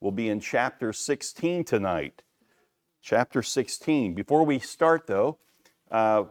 [0.00, 2.22] will be in chapter 16 tonight.
[3.02, 4.14] Chapter 16.
[4.14, 5.38] Before we start, though,
[5.90, 6.24] uh,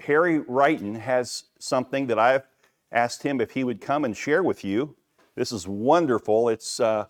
[0.00, 2.46] Harry Wrighton has something that I've
[2.92, 4.96] asked him if he would come and share with you.
[5.34, 6.48] This is wonderful.
[6.48, 7.06] It's, uh,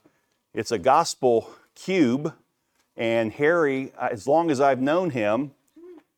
[0.54, 2.34] it's a gospel cube,
[2.96, 5.52] and Harry, uh, as long as I've known him,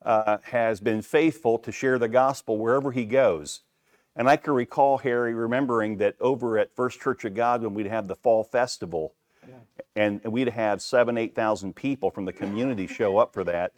[0.04, 3.60] uh, has been faithful to share the gospel wherever he goes.
[4.16, 7.86] And I can recall Harry remembering that over at First Church of God when we'd
[7.86, 9.14] have the fall festival,
[9.96, 13.72] and we'd have seven, eight thousand people from the community show up for that.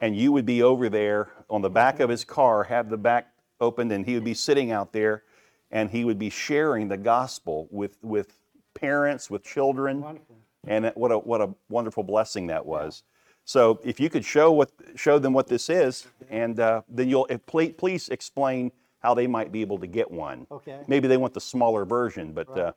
[0.00, 3.32] And you would be over there on the back of his car, have the back
[3.60, 5.22] opened, and he would be sitting out there,
[5.70, 8.38] and he would be sharing the gospel with with
[8.74, 10.02] parents, with children.
[10.02, 10.36] Wonderful.
[10.66, 13.04] And what a what a wonderful blessing that was.
[13.44, 17.26] So if you could show what show them what this is, and uh, then you'll
[17.26, 20.46] if, please, please explain how they might be able to get one.
[20.50, 20.80] Okay.
[20.88, 22.72] Maybe they want the smaller version, but uh,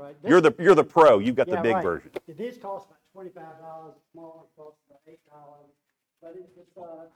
[0.00, 0.16] Right.
[0.26, 1.18] you're the you're the pro.
[1.18, 1.82] You've got the big right.
[1.82, 2.10] version.
[2.26, 5.70] These cost about twenty-five dollars, the small one costs about eight dollars.
[6.22, 7.06] But it's just, uh,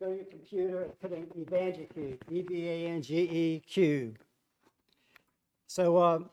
[0.00, 4.18] go to your computer and put in EvangeCube, E E-V-A-N-G-E cube.
[5.68, 6.30] So, um,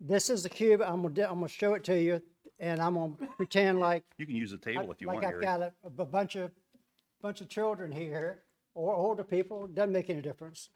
[0.00, 2.22] this is the cube, I'm gonna, I'm gonna show it to you,
[2.60, 5.32] and I'm gonna pretend like You can use the table if you like want, I've
[5.32, 5.42] Harry.
[5.42, 6.52] got a, a bunch of,
[7.20, 8.38] bunch of children here,
[8.74, 10.70] or older people, doesn't make any difference.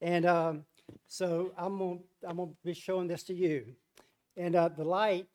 [0.00, 0.64] And, um,
[1.06, 3.74] so I'm gonna, I'm gonna be showing this to you.
[4.36, 5.26] And, uh, the light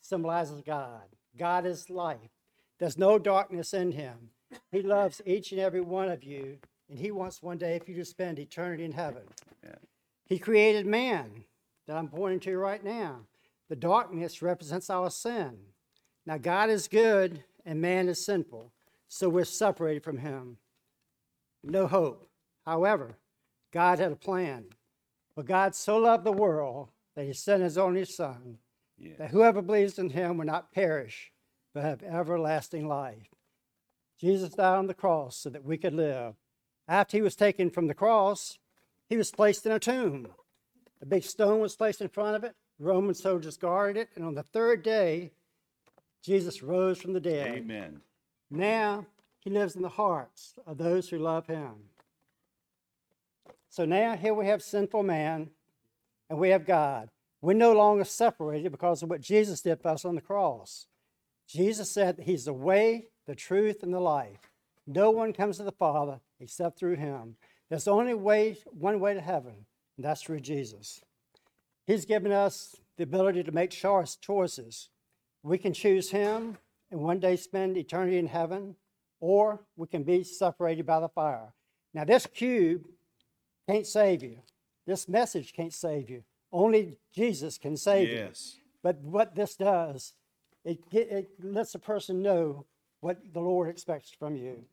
[0.00, 1.02] symbolizes God.
[1.36, 2.30] God is life.
[2.78, 4.30] There's no darkness in him.
[4.70, 7.96] He loves each and every one of you, and he wants one day for you
[7.98, 9.22] to spend eternity in heaven.
[9.62, 9.74] Yeah.
[10.26, 11.44] He created man
[11.86, 13.20] that I'm pointing to right now.
[13.68, 15.56] The darkness represents our sin.
[16.26, 18.72] Now, God is good and man is sinful,
[19.08, 20.58] so we're separated from him.
[21.62, 22.28] No hope.
[22.64, 23.16] However,
[23.72, 24.66] God had a plan.
[25.34, 28.58] For God so loved the world that he sent his only Son,
[28.96, 29.16] Yeah.
[29.18, 31.32] that whoever believes in him will not perish,
[31.72, 33.28] but have everlasting life.
[34.18, 36.36] Jesus died on the cross so that we could live.
[36.86, 38.58] After he was taken from the cross,
[39.08, 40.28] he was placed in a tomb.
[41.02, 42.54] A big stone was placed in front of it.
[42.78, 44.10] Roman soldiers guarded it.
[44.14, 45.32] And on the third day,
[46.22, 47.54] Jesus rose from the dead.
[47.54, 48.00] Amen.
[48.50, 49.06] Now
[49.40, 51.90] he lives in the hearts of those who love him.
[53.68, 55.50] So now here we have sinful man
[56.28, 57.10] and we have God.
[57.40, 60.86] We're no longer separated because of what Jesus did for us on the cross.
[61.46, 64.38] Jesus said that he's the way, the truth, and the life.
[64.86, 67.36] No one comes to the Father except through him.
[67.68, 71.00] There's only way, one way to heaven, and that's through Jesus.
[71.86, 74.88] He's given us the ability to make choice choices.
[75.42, 76.56] We can choose him
[76.90, 78.76] and one day spend eternity in heaven,
[79.20, 81.52] or we can be separated by the fire.
[81.92, 82.86] Now, this cube
[83.68, 84.38] can't save you.
[84.86, 86.22] This message can't save you.
[86.52, 88.16] Only Jesus can save you.
[88.16, 88.56] Yes.
[88.82, 90.12] But what this does,
[90.64, 92.66] it, it lets a person know
[93.00, 94.64] what the Lord expects from you.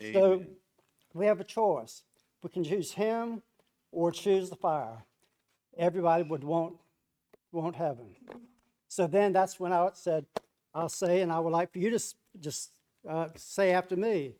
[0.00, 0.12] Amen.
[0.14, 0.44] So
[1.14, 2.02] we have a choice.
[2.42, 3.42] We can choose Him
[3.92, 5.04] or choose the fire.
[5.76, 6.74] Everybody would want,
[7.52, 8.16] want heaven.
[8.88, 10.26] So then that's when I said,
[10.74, 12.00] I'll say, and I would like for you to
[12.40, 12.70] just
[13.08, 14.34] uh, say after me,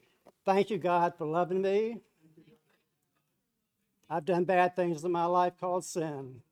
[0.49, 1.99] Thank you, God, for loving me.
[4.11, 6.43] I've done bad things in my life called sin.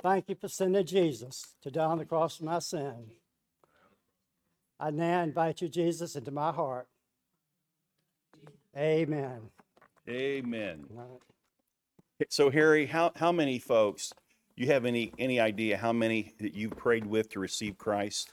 [0.00, 3.10] Thank you for sending Jesus to die on the cross for my sin.
[4.78, 6.86] I now invite you, Jesus, into my heart.
[8.76, 9.40] Amen.
[10.08, 10.84] Amen.
[10.90, 11.06] Right.
[12.28, 14.12] So Harry, how how many folks?
[14.54, 18.32] You have any any idea how many that you prayed with to receive Christ?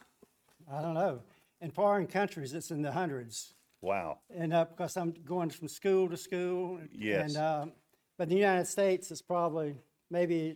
[0.72, 1.22] I don't know.
[1.62, 3.53] In foreign countries, it's in the hundreds.
[3.83, 4.19] Wow.
[4.33, 6.79] And uh, because I'm going from school to school.
[6.97, 7.35] Yes.
[7.35, 7.71] And, um,
[8.17, 9.75] but in the United States, it's probably
[10.09, 10.55] maybe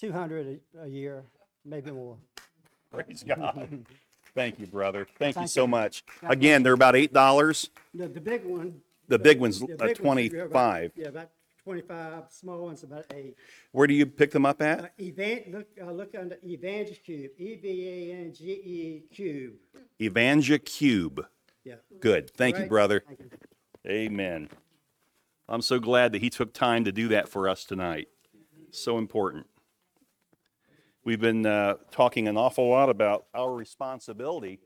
[0.00, 1.24] 200 a, a year,
[1.66, 2.16] maybe more.
[2.90, 3.84] Praise God.
[4.34, 5.06] Thank you, brother.
[5.18, 5.68] Thank, you Thank so you.
[5.68, 6.04] much.
[6.22, 7.68] Again, they're about eight dollars.
[7.94, 8.80] The, the big one.
[9.08, 11.30] The big one's the uh, big one's- twenty yeah, about- Yeah, about
[11.64, 12.22] 25.
[12.30, 13.36] Small one's about eight.
[13.72, 14.92] Where do you pick them up Uh, at?
[14.98, 19.54] Evan, look, uh, look under EvangeCube, E E-V-A-N-G-E Cube.
[20.00, 21.26] Evangel Cube.
[21.68, 21.74] Yeah.
[22.00, 22.30] Good.
[22.30, 22.68] Thank you, Right?
[22.70, 23.04] brother.
[23.86, 24.48] Amen.
[25.46, 28.08] I'm so glad that he took time to do that for us tonight.
[28.70, 29.46] So important.
[31.04, 34.60] We've been uh, talking an awful lot about our responsibility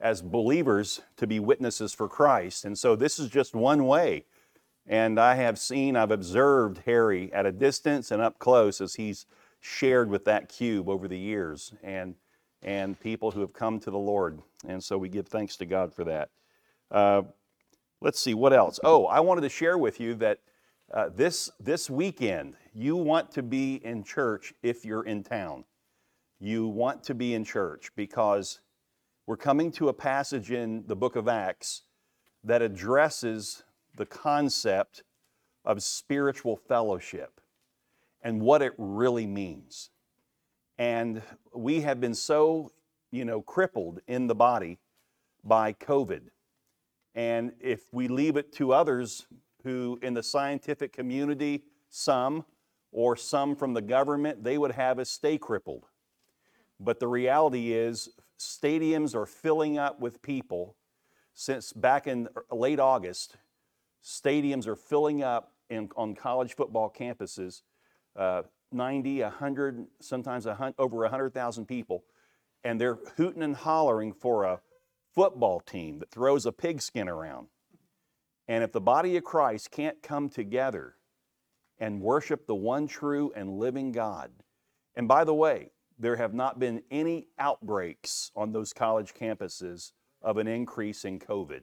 [0.00, 2.64] as believers to be witnesses for Christ.
[2.64, 4.24] And so this is just one way.
[4.86, 9.26] And I have seen, I've observed Harry at a distance and up close as he's
[9.60, 12.14] shared with that cube over the years and,
[12.62, 14.40] and people who have come to the Lord.
[14.66, 16.30] And so we give thanks to God for that.
[16.90, 17.22] Uh,
[18.00, 20.38] let's see what else oh i wanted to share with you that
[20.92, 25.64] uh, this this weekend you want to be in church if you're in town
[26.38, 28.60] you want to be in church because
[29.26, 31.82] we're coming to a passage in the book of Acts
[32.44, 33.64] that addresses
[33.96, 35.02] the concept
[35.64, 37.40] of spiritual fellowship
[38.22, 39.90] and what it really means.
[40.78, 41.22] And
[41.54, 42.70] we have been so,
[43.10, 44.78] you know, crippled in the body
[45.42, 46.22] by COVID.
[47.16, 49.26] And if we leave it to others
[49.64, 52.44] who, in the scientific community, some,
[52.92, 55.86] or some from the government, they would have us stay crippled.
[56.78, 60.76] But the reality is, stadiums are filling up with people.
[61.34, 63.36] Since back in late August,
[64.04, 67.62] stadiums are filling up in, on college football campuses
[68.14, 68.42] uh,
[68.72, 72.04] 90, 100, sometimes 100, over 100,000 people.
[72.62, 74.60] And they're hooting and hollering for a
[75.16, 77.48] football team that throws a pigskin around.
[78.46, 80.94] And if the body of Christ can't come together
[81.80, 84.30] and worship the one true and living God,
[84.94, 89.92] and by the way, there have not been any outbreaks on those college campuses
[90.22, 91.62] of an increase in COVID.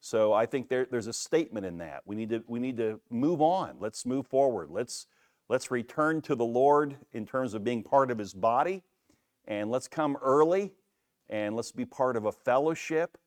[0.00, 2.02] So I think there, there's a statement in that.
[2.04, 3.76] We need to we need to move on.
[3.80, 4.70] Let's move forward.
[4.70, 5.06] Let's
[5.48, 8.84] let's return to the Lord in terms of being part of His body,
[9.48, 10.72] and let's come early,
[11.28, 13.18] and let's be part of a fellowship,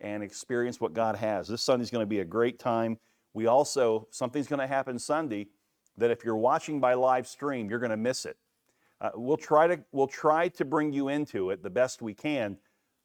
[0.00, 1.48] and experience what God has.
[1.48, 2.98] This Sunday's going to be a great time.
[3.34, 5.48] We also something's going to happen Sunday
[5.96, 8.36] that if you're watching by live stream, you're going to miss it.
[9.00, 12.56] Uh, we'll try to we'll try to bring you into it the best we can,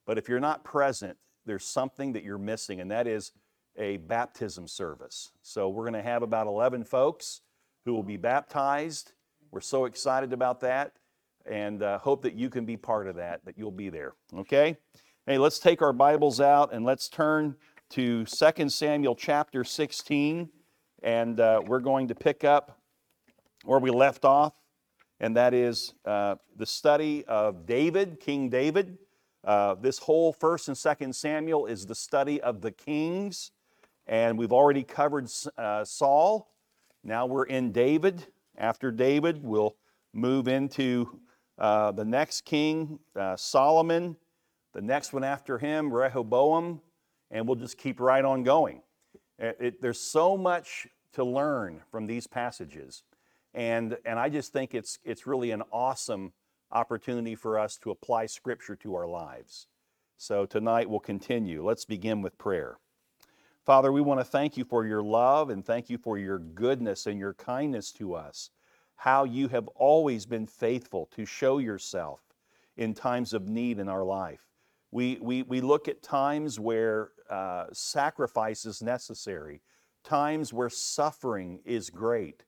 [0.05, 3.31] but if you're not present, there's something that you're missing, and that is
[3.77, 5.31] a baptism service.
[5.41, 7.41] So we're going to have about 11 folks
[7.85, 9.13] who will be baptized.
[9.51, 10.93] We're so excited about that,
[11.49, 13.43] and uh, hope that you can be part of that.
[13.45, 14.13] That you'll be there.
[14.35, 14.77] Okay.
[15.25, 17.55] Hey, let's take our Bibles out and let's turn
[17.91, 20.49] to 2 Samuel chapter 16,
[21.03, 22.79] and uh, we're going to pick up
[23.63, 24.53] where we left off
[25.23, 28.97] and that is uh, the study of David, King David.
[29.45, 33.51] Uh, this whole First and Second Samuel is the study of the kings,
[34.05, 36.51] and we've already covered uh, Saul.
[37.05, 38.27] Now we're in David.
[38.57, 39.77] After David, we'll
[40.13, 41.21] move into
[41.57, 44.17] uh, the next king, uh, Solomon.
[44.73, 46.81] The next one after him, Rehoboam,
[47.29, 48.81] and we'll just keep right on going.
[49.37, 53.03] It, it, there's so much to learn from these passages.
[53.53, 56.33] And, and I just think it's, it's really an awesome
[56.71, 59.67] opportunity for us to apply Scripture to our lives.
[60.17, 61.63] So tonight we'll continue.
[61.63, 62.77] Let's begin with prayer.
[63.65, 67.05] Father, we want to thank you for your love and thank you for your goodness
[67.05, 68.49] and your kindness to us.
[69.03, 72.21] How you have always been faithful to show yourself
[72.77, 74.39] in times of need in our life.
[74.91, 79.59] We, we, we look at times where uh, sacrifice is necessary,
[80.05, 82.45] times where suffering is great.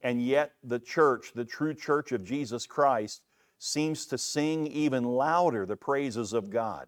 [0.00, 3.22] And yet, the church, the true church of Jesus Christ,
[3.58, 6.86] seems to sing even louder the praises of God.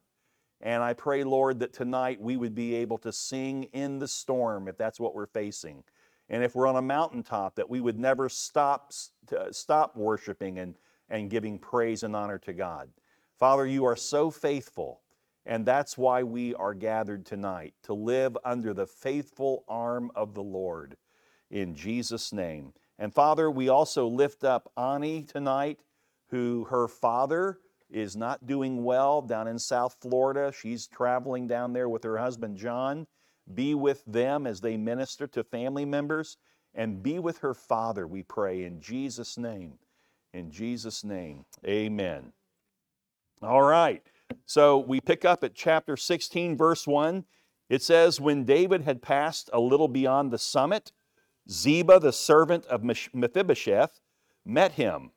[0.60, 4.68] And I pray, Lord, that tonight we would be able to sing in the storm
[4.68, 5.82] if that's what we're facing.
[6.30, 8.92] And if we're on a mountaintop, that we would never stop,
[9.36, 10.74] uh, stop worshiping and,
[11.08, 12.90] and giving praise and honor to God.
[13.38, 15.00] Father, you are so faithful,
[15.46, 20.42] and that's why we are gathered tonight to live under the faithful arm of the
[20.42, 20.96] Lord.
[21.50, 22.74] In Jesus' name.
[22.98, 25.78] And Father, we also lift up Ani tonight,
[26.30, 30.52] who her father is not doing well down in South Florida.
[30.52, 33.06] She's traveling down there with her husband John.
[33.54, 36.36] Be with them as they minister to family members
[36.74, 39.74] and be with her father, we pray, in Jesus' name.
[40.34, 42.32] In Jesus' name, amen.
[43.42, 44.02] All right,
[44.46, 47.24] so we pick up at chapter 16, verse 1.
[47.70, 50.92] It says, When David had passed a little beyond the summit,
[51.50, 54.00] Ziba, the servant of Mephibosheth,
[54.44, 55.12] met him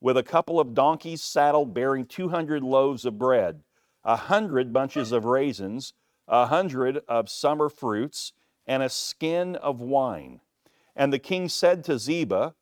[0.00, 3.62] with a couple of donkeys saddled bearing 200 loaves of bread,
[4.04, 5.94] a hundred bunches of raisins,
[6.28, 8.32] a hundred of summer fruits,
[8.66, 10.40] and a skin of wine.
[10.96, 12.54] And the king said to Ziba,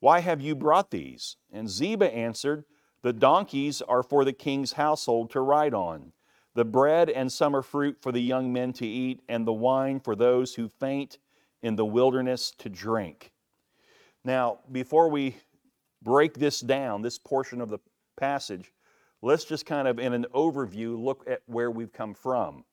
[0.00, 1.36] Why have you brought these?
[1.52, 2.64] And Ziba answered,
[3.02, 6.12] The donkeys are for the king's household to ride on,
[6.54, 10.14] the bread and summer fruit for the young men to eat, and the wine for
[10.14, 11.18] those who faint
[11.62, 13.32] in the wilderness to drink.
[14.24, 15.36] Now, before we
[16.02, 17.78] break this down, this portion of the
[18.16, 18.72] passage,
[19.22, 22.64] let's just kind of, in an overview, look at where we've come from.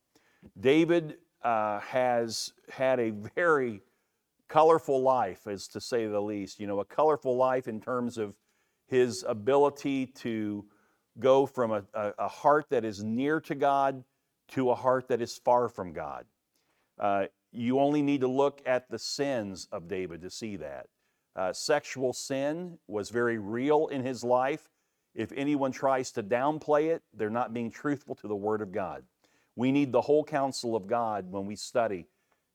[0.60, 3.82] David uh, has had a very
[4.48, 6.60] colorful life, as to say the least.
[6.60, 8.36] You know, a colorful life in terms of
[8.88, 10.66] his ability to
[11.20, 14.04] go from a, a, a heart that is near to God
[14.50, 16.26] to a heart that is far from God.
[17.00, 20.88] Uh, you only need to look at the sins of David to see that.
[21.36, 24.70] Uh, sexual sin was very real in his life.
[25.14, 29.04] If anyone tries to downplay it, they're not being truthful to the Word of God.
[29.56, 32.08] We need the whole counsel of God when we study.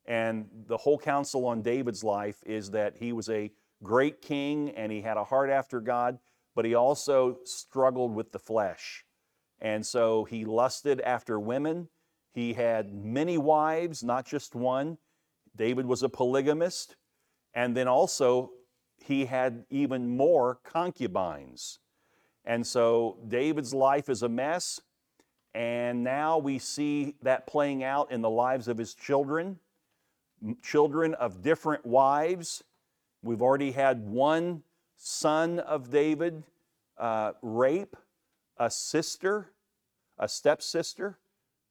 [0.06, 3.50] And the whole counsel on David's life is that he was a
[3.82, 6.18] great king and he had a heart after God,
[6.54, 9.04] but he also struggled with the flesh.
[9.60, 11.88] And so he lusted after women.
[12.32, 14.98] He had many wives, not just one.
[15.56, 16.96] David was a polygamist.
[17.54, 18.50] And then also,
[19.04, 21.78] he had even more concubines.
[22.44, 24.80] And so David's life is a mess.
[25.54, 29.58] And now we see that playing out in the lives of his children,
[30.62, 32.62] children of different wives.
[33.22, 34.62] We've already had one
[34.96, 36.44] son of David
[36.98, 37.96] uh, rape
[38.60, 39.50] a sister,
[40.18, 41.18] a stepsister.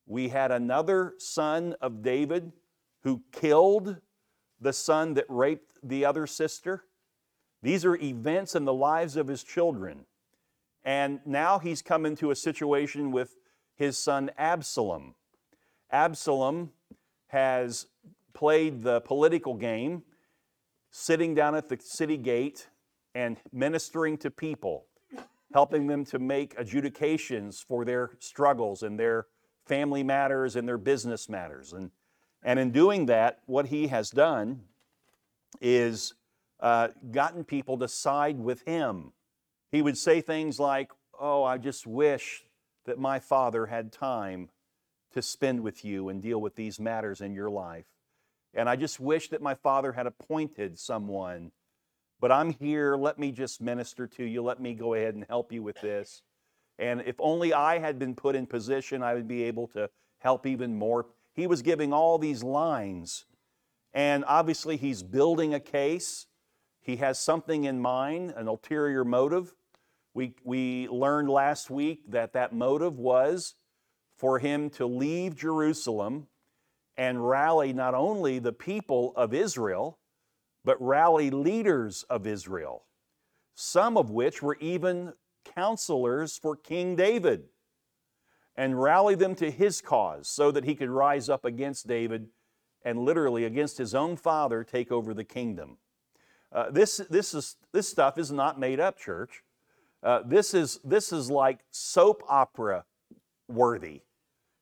[0.07, 2.51] We had another son of David
[3.03, 3.97] who killed
[4.59, 6.83] the son that raped the other sister.
[7.61, 10.05] These are events in the lives of his children.
[10.83, 13.35] And now he's come into a situation with
[13.79, 15.15] his son Absalom.
[15.89, 16.71] Absalom
[17.27, 17.87] has
[18.33, 20.03] played the political game,
[20.91, 22.67] sitting down at the city gate
[23.15, 24.85] and ministering to people,
[25.53, 29.27] helping them to make adjudications for their struggles and their
[29.65, 31.71] family matters and their business matters.
[31.71, 31.89] And,
[32.43, 34.61] and in doing that, what he has done
[35.61, 36.15] is
[36.59, 39.13] uh, gotten people to side with him.
[39.71, 42.45] He would say things like, Oh, I just wish
[42.89, 44.49] that my father had time
[45.13, 47.85] to spend with you and deal with these matters in your life.
[48.53, 51.51] And I just wish that my father had appointed someone.
[52.19, 52.95] But I'm here.
[52.95, 54.41] Let me just minister to you.
[54.41, 56.23] Let me go ahead and help you with this.
[56.79, 60.47] And if only I had been put in position, I would be able to help
[60.47, 61.05] even more.
[61.33, 63.25] He was giving all these lines.
[63.93, 66.25] And obviously, he's building a case.
[66.81, 69.53] He has something in mind, an ulterior motive.
[70.13, 73.55] We, we learned last week that that motive was
[74.17, 76.27] for him to leave Jerusalem
[76.97, 79.99] and rally not only the people of Israel,
[80.65, 82.85] but rally leaders of Israel,
[83.55, 85.13] some of which were even
[85.55, 87.45] counselors for King David,
[88.55, 92.27] and rally them to his cause so that he could rise up against David
[92.83, 95.77] and literally against his own father take over the kingdom.
[96.51, 99.43] Uh, this, this, is, this stuff is not made up, church.
[100.01, 102.85] Uh, this, is, this is like soap opera
[103.47, 104.01] worthy.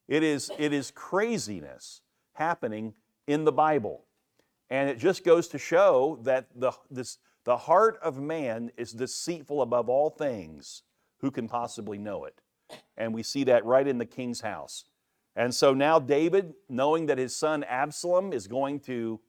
[0.07, 2.01] It is, it is craziness
[2.33, 2.93] happening
[3.27, 4.05] in the Bible.
[4.69, 9.61] And it just goes to show that the, this, the heart of man is deceitful
[9.61, 10.83] above all things.
[11.19, 12.41] Who can possibly know it?
[12.97, 14.85] And we see that right in the king's house.
[15.35, 19.19] And so now David, knowing that his son Absalom is going to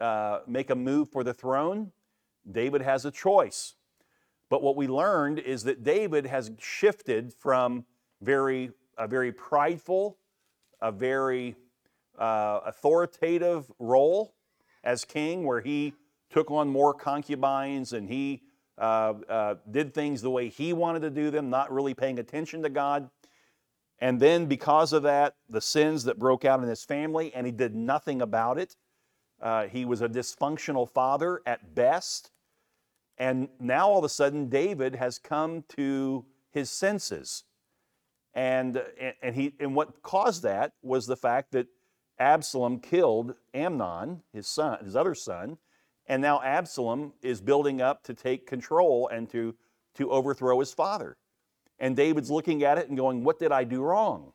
[0.00, 1.90] uh, make a move for the throne,
[2.50, 3.74] David has a choice.
[4.50, 7.84] But what we learned is that David has shifted from
[8.20, 10.18] very a very prideful,
[10.80, 11.54] a very
[12.18, 14.34] uh, authoritative role
[14.82, 15.94] as king, where he
[16.30, 18.42] took on more concubines and he
[18.76, 22.62] uh, uh, did things the way he wanted to do them, not really paying attention
[22.62, 23.08] to God.
[24.00, 27.52] And then, because of that, the sins that broke out in his family, and he
[27.52, 28.76] did nothing about it.
[29.40, 32.30] Uh, he was a dysfunctional father at best.
[33.18, 37.44] And now all of a sudden, David has come to his senses.
[38.32, 38.80] And,
[39.20, 41.66] and, he, and what caused that was the fact that
[42.20, 45.58] Absalom killed Amnon, his son, his other son,
[46.06, 49.54] and now Absalom is building up to take control and to,
[49.94, 51.16] to overthrow his father.
[51.78, 54.32] And David's looking at it and going, What did I do wrong?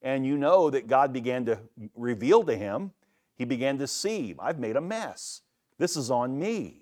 [0.00, 1.58] And you know that God began to
[1.94, 2.92] reveal to him,
[3.36, 5.42] he began to see, I've made a mess.
[5.78, 6.81] This is on me.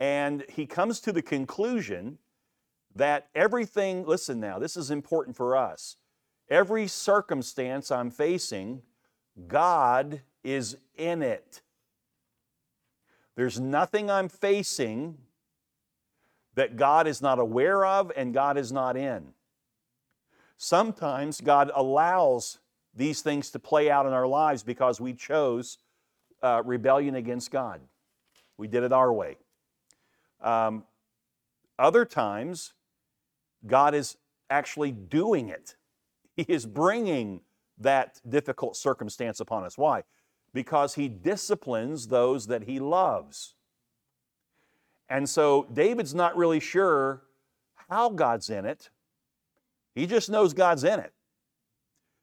[0.00, 2.18] And he comes to the conclusion
[2.96, 5.96] that everything, listen now, this is important for us.
[6.48, 8.82] Every circumstance I'm facing,
[9.46, 11.60] God is in it.
[13.36, 15.18] There's nothing I'm facing
[16.54, 19.28] that God is not aware of and God is not in.
[20.56, 22.58] Sometimes God allows
[22.94, 25.78] these things to play out in our lives because we chose
[26.42, 27.80] uh, rebellion against God.
[28.56, 29.36] We did it our way.
[30.42, 30.84] Um,
[31.78, 32.74] other times,
[33.66, 34.16] God is
[34.48, 35.76] actually doing it.
[36.36, 37.40] He is bringing
[37.78, 39.78] that difficult circumstance upon us.
[39.78, 40.02] Why?
[40.52, 43.54] Because He disciplines those that He loves.
[45.08, 47.22] And so David's not really sure
[47.88, 48.90] how God's in it,
[49.94, 51.12] he just knows God's in it.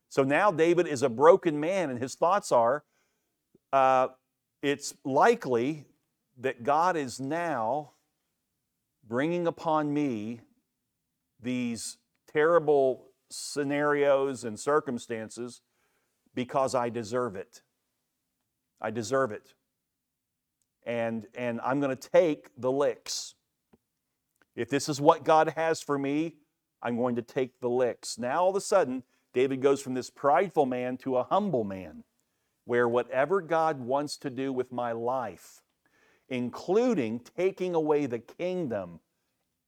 [0.09, 2.86] So now David is a broken man, and his thoughts are
[3.74, 4.07] uh,
[4.62, 5.86] it's likely
[6.39, 7.91] that God is now
[9.07, 10.41] bringing upon me
[11.41, 11.97] these
[12.31, 15.61] terrible scenarios and circumstances
[16.33, 17.61] because I deserve it.
[18.81, 19.53] I deserve it.
[20.85, 23.35] And, and I'm going to take the licks.
[24.55, 26.35] If this is what God has for me,
[26.81, 28.17] I'm going to take the licks.
[28.17, 32.03] Now, all of a sudden, David goes from this prideful man to a humble man,
[32.65, 35.61] where whatever God wants to do with my life,
[36.29, 39.00] including taking away the kingdom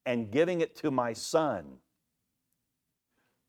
[0.05, 1.77] and giving it to my son,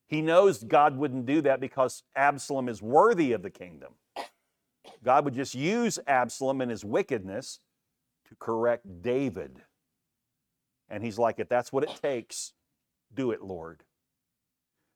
[0.07, 3.93] he knows God wouldn't do that because Absalom is worthy of the kingdom.
[5.05, 7.61] God would just use Absalom and his wickedness
[8.29, 9.63] to correct David.
[10.89, 12.53] And he's like, if that's what it takes,
[13.15, 13.85] do it, Lord.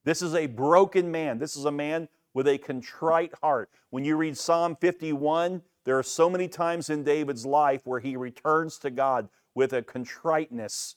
[0.04, 1.38] This is a broken man.
[1.38, 3.70] This is a man with a contrite heart.
[3.90, 8.16] When you read Psalm 51, there are so many times in David's life where he
[8.16, 10.96] returns to God with a contriteness,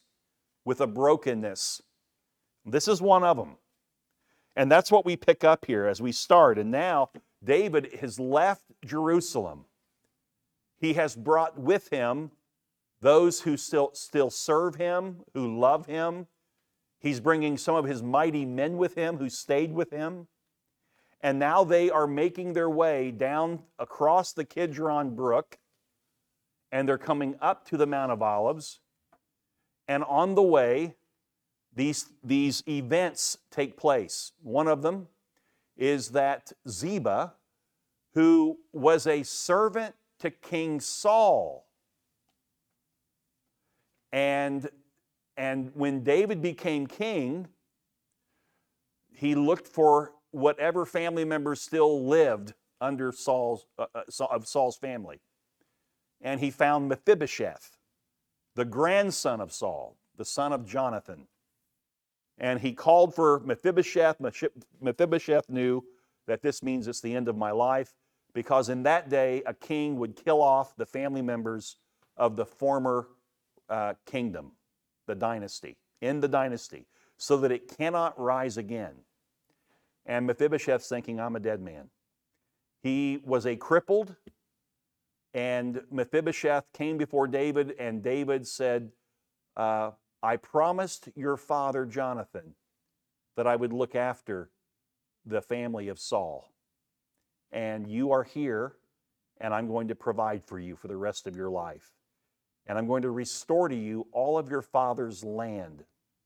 [0.65, 1.81] with a brokenness.
[2.65, 3.57] This is one of them.
[4.55, 6.57] And that's what we pick up here as we start.
[6.57, 7.09] And now
[7.43, 9.65] David has left Jerusalem.
[10.79, 12.31] He has brought with him
[13.01, 16.27] those who still, still serve him, who love him.
[16.99, 20.27] He's bringing some of his mighty men with him who stayed with him.
[21.21, 25.57] And now they are making their way down across the Kidron Brook,
[26.71, 28.79] and they're coming up to the Mount of Olives.
[29.87, 30.95] And on the way,
[31.75, 34.31] these, these events take place.
[34.43, 35.07] One of them
[35.75, 37.33] is that Ziba,
[38.13, 41.67] who was a servant to King Saul,
[44.11, 44.69] and,
[45.35, 47.47] and when David became king,
[49.11, 55.19] he looked for whatever family members still lived under Saul's, uh, uh, of Saul's family.
[56.21, 57.77] And he found Mephibosheth,
[58.55, 61.27] the grandson of Saul, the son of Jonathan.
[62.37, 64.17] And he called for Mephibosheth.
[64.81, 65.83] Mephibosheth knew
[66.27, 67.93] that this means it's the end of my life
[68.33, 71.77] because in that day a king would kill off the family members
[72.15, 73.07] of the former
[73.69, 74.51] uh, kingdom,
[75.07, 76.85] the dynasty, in the dynasty,
[77.17, 78.93] so that it cannot rise again.
[80.07, 81.89] And Mephibosheth's thinking, I'm a dead man.
[82.81, 84.15] He was a crippled,
[85.33, 88.91] and Mephibosheth came before David, and David said,
[89.57, 89.91] uh,
[90.23, 92.55] I promised your father Jonathan
[93.35, 94.49] that I would look after
[95.25, 96.51] the family of Saul.
[97.51, 98.73] And you are here,
[99.39, 101.91] and I'm going to provide for you for the rest of your life.
[102.65, 105.83] And I'm going to restore to you all of your father's land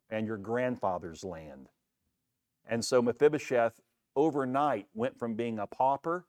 [0.09, 1.69] and your grandfather's land.
[2.67, 3.79] And so Mephibosheth
[4.15, 6.25] overnight went from being a pauper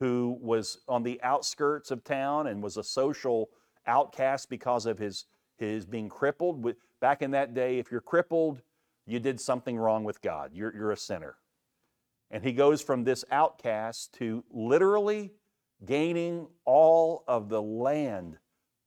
[0.00, 3.50] who was on the outskirts of town and was a social
[3.86, 5.26] outcast because of his
[5.58, 6.74] his being crippled.
[7.00, 8.62] Back in that day, if you're crippled,
[9.06, 10.52] you did something wrong with God.
[10.54, 11.36] You're, you're a sinner.
[12.30, 15.32] And he goes from this outcast to literally
[15.84, 18.38] gaining all of the land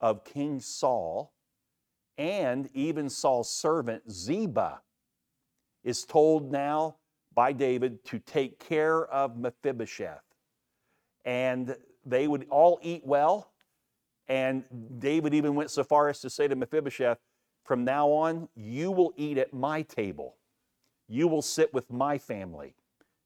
[0.02, 1.34] of King Saul
[2.18, 4.82] and even Saul's servant Ziba
[5.84, 6.96] is told now
[7.34, 10.24] by David to take care of Mephibosheth.
[11.26, 13.54] And they would all eat well
[14.28, 14.64] and
[15.00, 17.20] David even went so far as to say to Mephibosheth,
[17.64, 20.36] From now on, you will eat at my table.
[21.08, 22.76] You will sit with my family.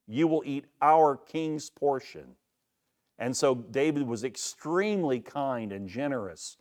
[0.08, 2.36] You will eat our king's portion.
[3.20, 6.58] And so David was extremely kind and generous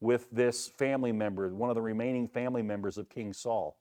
[0.00, 3.76] with this family member, one of the remaining family members of King Saul,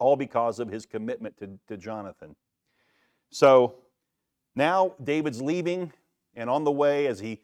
[0.00, 2.34] all because of his commitment to, to Jonathan.
[3.30, 3.76] So
[4.56, 5.92] now David's leaving,
[6.34, 7.40] and on the way, as he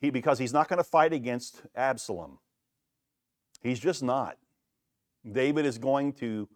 [0.00, 2.38] he, because he's not going to fight against Absalom.
[3.60, 4.38] He's just not.
[5.30, 6.48] David is going to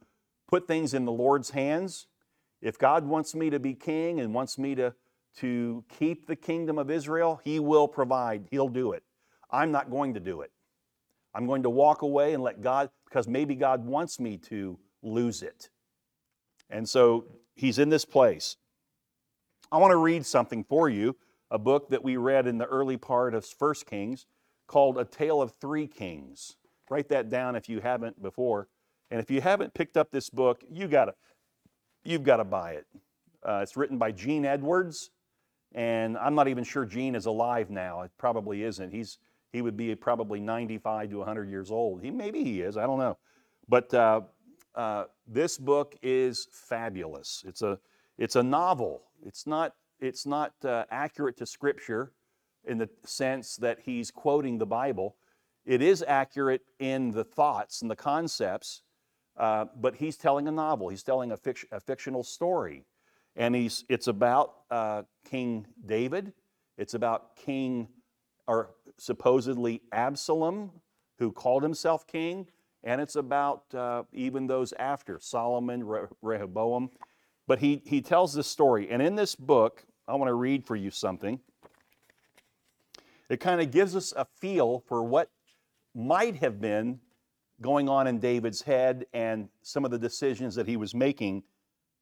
[0.48, 2.06] put things in the Lord's hands.
[2.60, 4.94] If God wants me to be king and wants me to,
[5.38, 8.46] to keep the kingdom of Israel, He will provide.
[8.50, 9.02] He'll do it.
[9.50, 10.52] I'm not going to do it.
[11.34, 15.42] I'm going to walk away and let God, because maybe God wants me to lose
[15.42, 15.68] it.
[16.70, 18.56] And so He's in this place.
[19.70, 21.16] I want to read something for you
[21.50, 24.26] a book that we read in the early part of First Kings
[24.66, 26.56] called A Tale of Three Kings.
[26.88, 28.68] Write that down if you haven't before.
[29.10, 31.14] And if you haven't picked up this book, you gotta,
[32.04, 32.86] you've got to buy it.
[33.46, 35.10] Uh, it's written by Gene Edwards,
[35.74, 38.00] and I'm not even sure Gene is alive now.
[38.00, 38.90] It probably isn't.
[38.90, 39.18] He's
[39.52, 42.00] he would be probably 95 to 100 years old.
[42.02, 42.78] He maybe he is.
[42.78, 43.18] I don't know.
[43.68, 44.22] But uh,
[44.74, 47.44] uh, this book is fabulous.
[47.46, 47.78] It's a
[48.18, 49.02] it's a novel.
[49.24, 52.12] It's not it's not uh, accurate to Scripture
[52.64, 55.16] in the sense that he's quoting the Bible.
[55.64, 58.82] It is accurate in the thoughts and the concepts,
[59.36, 60.88] uh, but he's telling a novel.
[60.88, 61.38] He's telling a,
[61.70, 62.84] a fictional story,
[63.36, 66.32] and he's it's about uh, King David.
[66.78, 67.88] It's about King,
[68.46, 70.70] or supposedly Absalom,
[71.18, 72.46] who called himself king,
[72.84, 76.90] and it's about uh, even those after Solomon, Re- Rehoboam.
[77.46, 80.76] But he he tells this story, and in this book, I want to read for
[80.76, 81.40] you something.
[83.28, 85.30] It kind of gives us a feel for what
[85.94, 87.00] might have been
[87.60, 91.42] going on in David's head and some of the decisions that he was making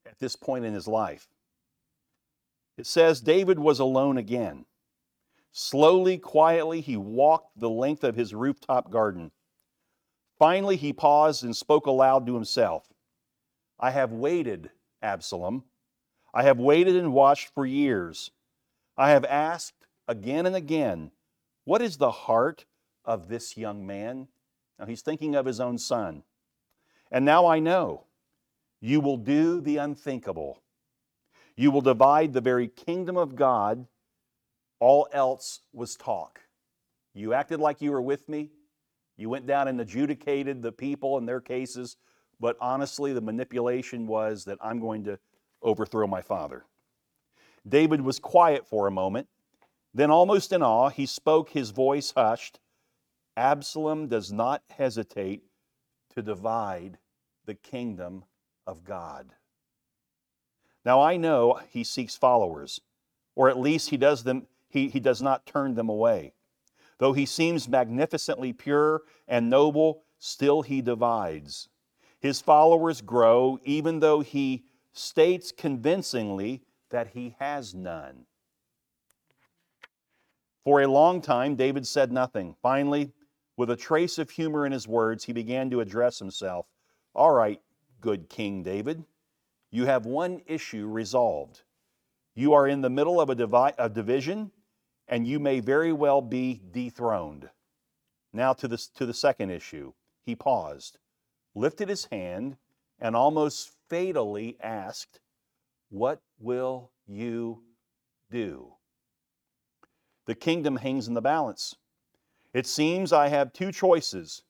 [0.07, 1.29] at this point in his life.
[2.77, 4.64] It says David was alone again.
[5.53, 9.33] Slowly, quietly, he walked the length of his rooftop garden.
[10.40, 12.88] Finally, he paused and spoke aloud to himself
[13.79, 14.70] I have waited,
[15.03, 15.64] Absalom.
[16.33, 18.31] I have waited and watched for years.
[18.96, 21.11] I have asked again and again,
[21.64, 22.64] What is the heart
[23.05, 24.29] of this young man?
[24.79, 26.22] Now he's thinking of his own son.
[27.11, 28.05] And now I know
[28.81, 30.62] you will do the unthinkable.
[31.55, 33.87] You will divide the very kingdom of God.
[34.79, 36.40] All else was talk.
[37.12, 38.50] You acted like you were with me.
[39.20, 41.98] You went down and adjudicated the people and their cases,
[42.40, 45.18] but honestly, the manipulation was that I'm going to
[45.62, 46.64] overthrow my father.
[47.68, 49.28] David was quiet for a moment.
[49.92, 52.61] Then, almost in awe, he spoke, his voice hushed.
[53.37, 55.42] Absalom does not hesitate
[56.14, 56.96] to divide
[57.44, 58.24] the kingdom
[58.66, 59.35] of God.
[60.83, 62.80] Now I know he seeks followers,
[63.35, 66.33] or at least he does them he, he does not turn them away.
[67.01, 71.71] Though he seems magnificently pure and noble, still he divides.
[72.21, 76.61] His followers grow, even though he states convincingly
[76.91, 78.27] that he has none.
[80.63, 82.55] For a long time, David said nothing.
[82.61, 83.13] Finally,
[83.57, 86.67] with a trace of humor in his words, he began to address himself.
[87.15, 87.63] All right,
[88.03, 89.05] good King David,
[89.71, 91.63] you have one issue resolved.
[92.35, 94.51] You are in the middle of a, divi- a division,
[95.11, 97.51] and you may very well be dethroned.
[98.33, 99.92] Now to the, to the second issue.
[100.23, 100.99] He paused,
[101.55, 102.57] lifted his hand,
[103.01, 105.20] and almost fatally asked,
[105.88, 107.64] What will you
[108.31, 108.75] do?
[110.27, 111.75] The kingdom hangs in the balance.
[112.55, 114.44] It seems I have two choices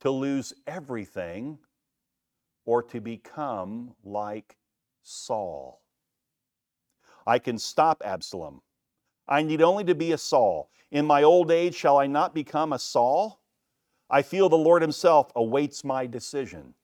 [0.00, 1.58] to lose everything
[2.64, 4.56] or to become like
[5.02, 5.82] Saul.
[7.26, 8.60] I can stop Absalom.
[9.26, 10.70] I need only to be a Saul.
[10.90, 13.40] In my old age, shall I not become a Saul?
[14.10, 16.74] I feel the Lord Himself awaits my decision.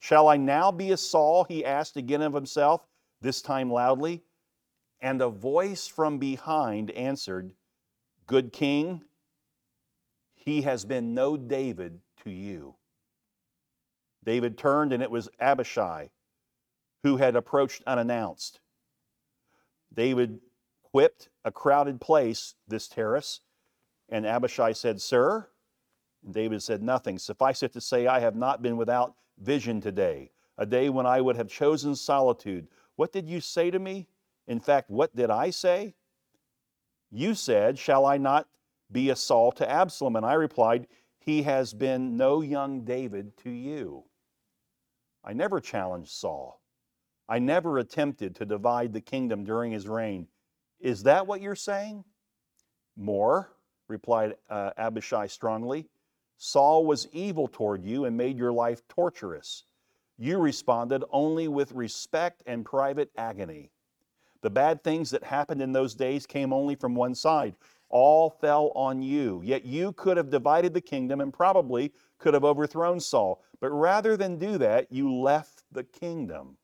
[0.00, 1.44] Shall I now be a Saul?
[1.44, 2.88] He asked again of himself,
[3.20, 4.24] this time loudly.
[5.00, 7.52] And a voice from behind answered,
[8.26, 9.02] Good king,
[10.34, 12.74] he has been no David to you.
[14.24, 16.10] David turned, and it was Abishai
[17.04, 18.60] who had approached unannounced.
[19.94, 20.40] David
[20.92, 23.40] whipped a crowded place, this terrace,
[24.08, 25.48] and Abishai said, Sir?
[26.24, 27.18] And David said, Nothing.
[27.18, 31.20] Suffice it to say, I have not been without vision today, a day when I
[31.20, 32.68] would have chosen solitude.
[32.96, 34.08] What did you say to me?
[34.46, 35.94] In fact, what did I say?
[37.10, 38.48] You said, Shall I not
[38.90, 40.16] be a Saul to Absalom?
[40.16, 40.86] And I replied,
[41.18, 44.04] He has been no young David to you.
[45.24, 46.60] I never challenged Saul.
[47.28, 50.26] I never attempted to divide the kingdom during his reign.
[50.82, 52.04] Is that what you're saying?
[52.96, 53.52] More,
[53.88, 55.86] replied uh, Abishai strongly.
[56.38, 59.64] Saul was evil toward you and made your life torturous.
[60.18, 63.70] You responded only with respect and private agony.
[64.42, 67.54] The bad things that happened in those days came only from one side.
[67.88, 69.40] All fell on you.
[69.44, 73.44] Yet you could have divided the kingdom and probably could have overthrown Saul.
[73.60, 76.56] But rather than do that, you left the kingdom.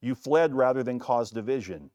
[0.00, 1.90] You fled rather than cause division.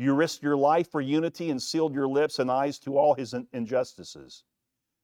[0.00, 3.34] You risked your life for unity and sealed your lips and eyes to all his
[3.52, 4.44] injustices.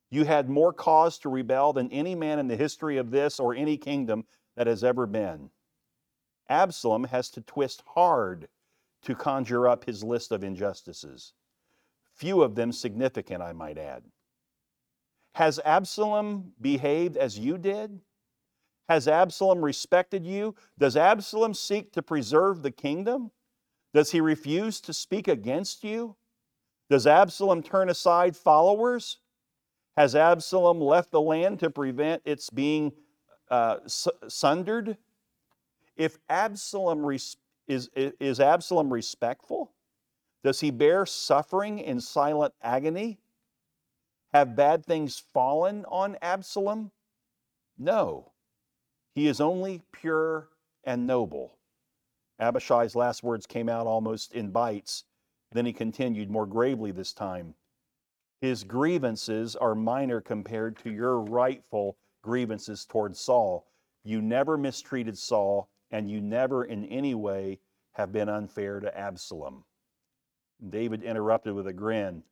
[0.09, 3.55] You had more cause to rebel than any man in the history of this or
[3.55, 4.25] any kingdom
[4.57, 5.51] that has ever been.
[6.49, 8.49] Absalom has to twist hard
[9.03, 11.35] to conjure up his list of injustices,
[12.15, 14.03] few of them significant, I might add.
[15.35, 18.01] Has Absalom behaved as you did?
[18.89, 20.55] Has Absalom respected you?
[20.79, 23.31] Does Absalom seek to preserve the kingdom?
[23.97, 26.17] Does he refuse to speak against you?
[26.91, 29.21] Does Absalom turn aside followers?
[29.97, 32.93] Has Absalom left the land to prevent its being
[33.51, 34.99] uh, sundered?
[35.97, 39.73] If Absalom res- is, is Absalom respectful?
[40.45, 43.19] Does he bear suffering in silent agony?
[44.35, 46.91] Have bad things fallen on Absalom?
[47.79, 48.33] No,
[49.15, 50.51] he is only pure
[50.85, 51.56] and noble.
[52.39, 55.05] Abishai's last words came out almost in bites.
[55.53, 57.55] Then he continued more gravely this time.
[58.41, 63.67] His grievances are minor compared to your rightful grievances toward Saul.
[64.05, 67.61] You never mistreated Saul, and you never in any way
[67.93, 69.65] have been unfair to Absalom.
[70.69, 72.23] David interrupted with a grin.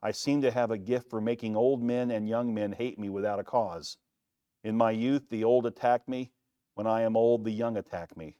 [0.00, 3.08] I seem to have a gift for making old men and young men hate me
[3.08, 3.96] without a cause.
[4.62, 6.32] In my youth, the old attack me.
[6.74, 8.36] When I am old, the young attack me.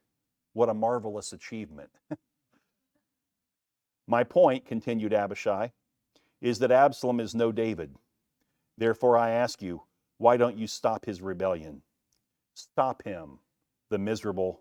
[0.53, 1.91] What a marvelous achievement.
[4.07, 5.73] my point, continued Abishai,
[6.41, 7.95] is that Absalom is no David.
[8.77, 9.83] Therefore, I ask you,
[10.19, 11.83] why don't you stop his rebellion?
[12.55, 13.39] Stop him,
[13.91, 14.61] the miserable.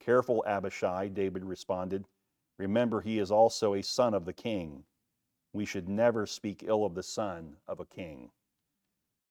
[0.00, 2.04] Careful, Abishai, David responded.
[2.58, 4.84] Remember, he is also a son of the king.
[5.52, 8.30] We should never speak ill of the son of a king.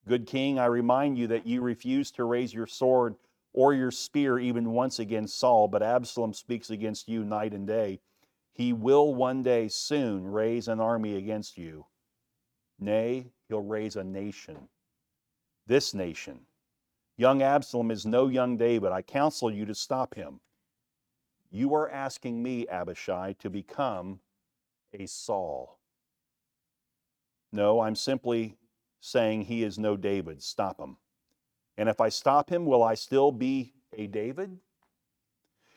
[0.07, 3.15] Good king, I remind you that you refused to raise your sword
[3.57, 7.99] or your spear even once against Saul, but Absalom speaks against you night and day.
[8.53, 11.87] He will one day soon raise an army against you.
[12.79, 14.69] Nay, he'll raise a nation.
[15.65, 16.41] This nation.
[17.17, 18.91] Young Absalom is no young David.
[18.91, 20.39] I counsel you to stop him.
[21.49, 24.19] You are asking me, Abishai, to become
[24.93, 25.79] a Saul.
[27.51, 28.55] No, I'm simply
[28.99, 30.43] saying he is no David.
[30.43, 30.97] Stop him.
[31.77, 34.57] And if I stop him, will I still be a David?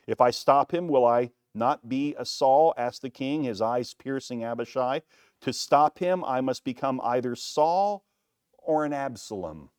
[0.07, 2.73] If I stop him, will I not be a Saul?
[2.77, 5.01] asked the king, his eyes piercing Abishai.
[5.41, 8.03] To stop him, I must become either Saul
[8.57, 9.69] or an Absalom.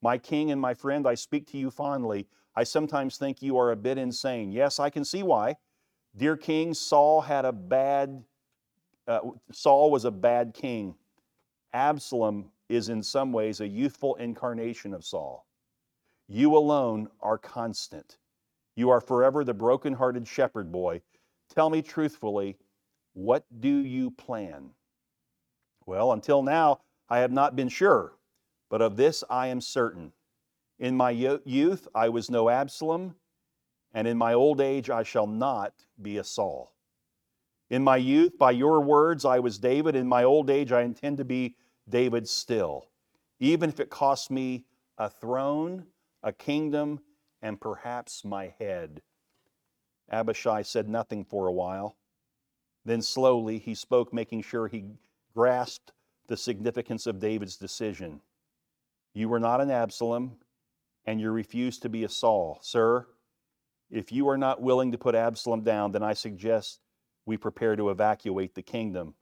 [0.00, 2.26] My king and my friend, I speak to you fondly.
[2.56, 4.52] I sometimes think you are a bit insane.
[4.52, 5.56] Yes, I can see why.
[6.16, 8.24] Dear king, Saul had a bad,
[9.06, 9.20] uh,
[9.52, 10.94] Saul was a bad king.
[11.72, 15.46] Absalom is in some ways a youthful incarnation of Saul.
[16.28, 18.16] You alone are constant.
[18.76, 21.02] You are forever the broken-hearted shepherd boy.
[21.54, 22.56] Tell me truthfully,
[23.12, 24.70] what do you plan?
[25.84, 26.80] Well, until now,
[27.10, 28.14] I have not been sure,
[28.70, 30.12] but of this I am certain.
[30.78, 33.14] In my youth, I was no Absalom,
[33.92, 36.72] and in my old age, I shall not be a Saul.
[37.68, 39.94] In my youth, by your words, I was David.
[39.94, 41.56] In my old age, I intend to be
[41.92, 42.88] David still,
[43.38, 44.64] even if it costs me
[44.96, 45.84] a throne,
[46.22, 47.00] a kingdom,
[47.42, 49.02] and perhaps my head.
[50.10, 51.96] Abishai said nothing for a while.
[52.84, 54.86] Then slowly he spoke, making sure he
[55.34, 55.92] grasped
[56.28, 58.22] the significance of David's decision.
[59.12, 60.38] You were not an Absalom,
[61.04, 62.58] and you refused to be a Saul.
[62.62, 63.06] Sir,
[63.90, 66.80] if you are not willing to put Absalom down, then I suggest
[67.26, 69.14] we prepare to evacuate the kingdom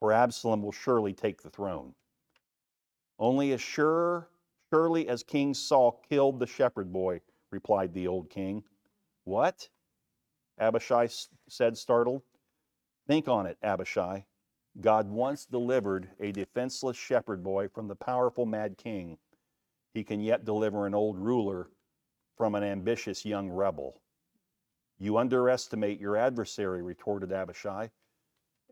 [0.00, 1.94] for Absalom will surely take the throne.
[3.18, 4.28] Only as sure,
[4.72, 8.64] surely as King Saul killed the shepherd boy, replied the old king.
[9.24, 9.68] What?
[10.58, 11.08] Abishai
[11.48, 12.22] said, startled.
[13.06, 14.26] Think on it, Abishai.
[14.80, 19.18] God once delivered a defenseless shepherd boy from the powerful mad king.
[19.94, 21.70] He can yet deliver an old ruler
[22.36, 24.02] from an ambitious young rebel.
[24.98, 27.90] You underestimate your adversary, retorted Abishai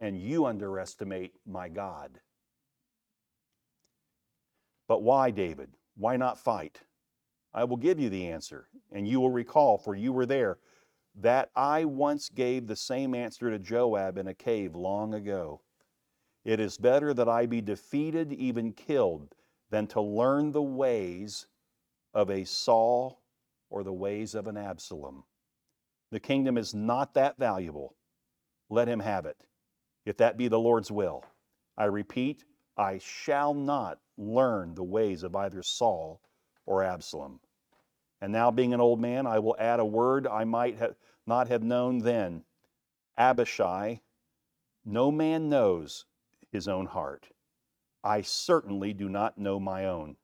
[0.04, 2.20] and you underestimate my God.
[4.86, 5.70] But why, David?
[5.96, 6.82] Why not fight?
[7.54, 10.58] I will give you the answer, and you will recall, for you were there,
[11.14, 15.62] that I once gave the same answer to Joab in a cave long ago.
[16.44, 19.34] It is better that I be defeated, even killed,
[19.70, 21.46] than to learn the ways
[22.12, 23.22] of a Saul
[23.70, 25.24] or the ways of an Absalom.
[26.10, 27.96] The kingdom is not that valuable.
[28.68, 29.38] Let him have it
[30.04, 31.24] if that be the Lord's will.
[31.76, 32.44] I repeat,
[32.76, 36.20] I shall not learn the ways of either Saul
[36.66, 37.40] or Absalom.
[38.20, 41.48] And now, being an old man, I will add a word I might have not
[41.48, 42.44] have known then.
[43.18, 44.00] Abishai,
[44.84, 46.06] no man knows
[46.50, 47.28] his own heart.
[48.02, 50.16] I certainly do not know my own.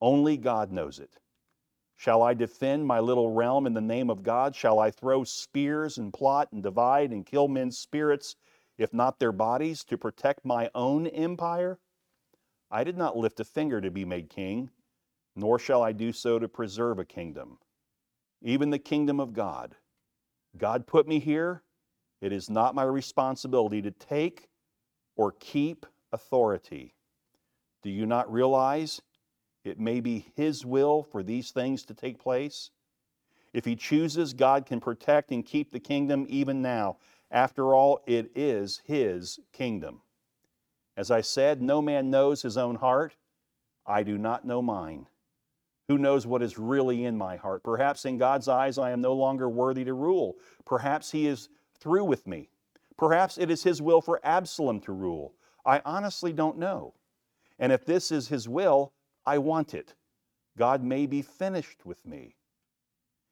[0.00, 1.18] Only God knows it.
[1.96, 4.54] Shall I defend my little realm in the name of God?
[4.54, 8.36] Shall I throw spears and plot and divide and kill men's spirits
[8.80, 11.78] if not their bodies, to protect my own empire?
[12.70, 14.70] I did not lift a finger to be made king,
[15.36, 17.58] nor shall I do so to preserve a kingdom,
[18.40, 19.76] even the kingdom of God.
[20.56, 21.62] God put me here.
[22.22, 24.48] It is not my responsibility to take
[25.14, 26.94] or keep authority.
[27.82, 29.02] Do you not realize
[29.62, 32.70] it may be His will for these things to take place?
[33.52, 36.96] If He chooses, God can protect and keep the kingdom even now.
[37.30, 40.02] After all, it is his kingdom.
[40.96, 43.14] As I said, no man knows his own heart.
[43.86, 45.06] I do not know mine.
[45.88, 47.64] Who knows what is really in my heart?
[47.64, 50.36] Perhaps in God's eyes I am no longer worthy to rule.
[50.64, 51.48] Perhaps He is
[51.80, 52.48] through with me.
[52.96, 55.34] Perhaps it is His will for Absalom to rule.
[55.66, 56.94] I honestly don't know.
[57.58, 58.92] And if this is His will,
[59.26, 59.94] I want it.
[60.56, 62.36] God may be finished with me.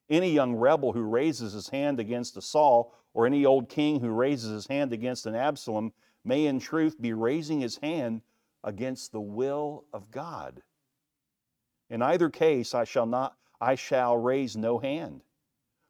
[0.09, 4.09] Any young rebel who raises his hand against a Saul, or any old king who
[4.09, 5.93] raises his hand against an Absalom,
[6.23, 8.21] may in truth be raising his hand
[8.63, 10.61] against the will of God.
[11.89, 15.21] In either case, I shall not, I shall raise no hand.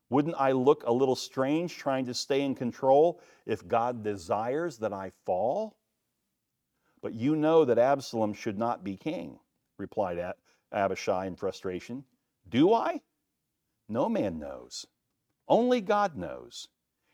[0.10, 4.94] Wouldn't I look a little strange trying to stay in control if God desires that
[4.94, 5.78] I fall?
[7.02, 9.40] But you know that Absalom should not be king,
[9.78, 10.34] replied
[10.72, 12.04] Abishai in frustration.
[12.50, 13.02] Do I?
[13.90, 14.86] No man knows.
[15.48, 16.70] Only God knows.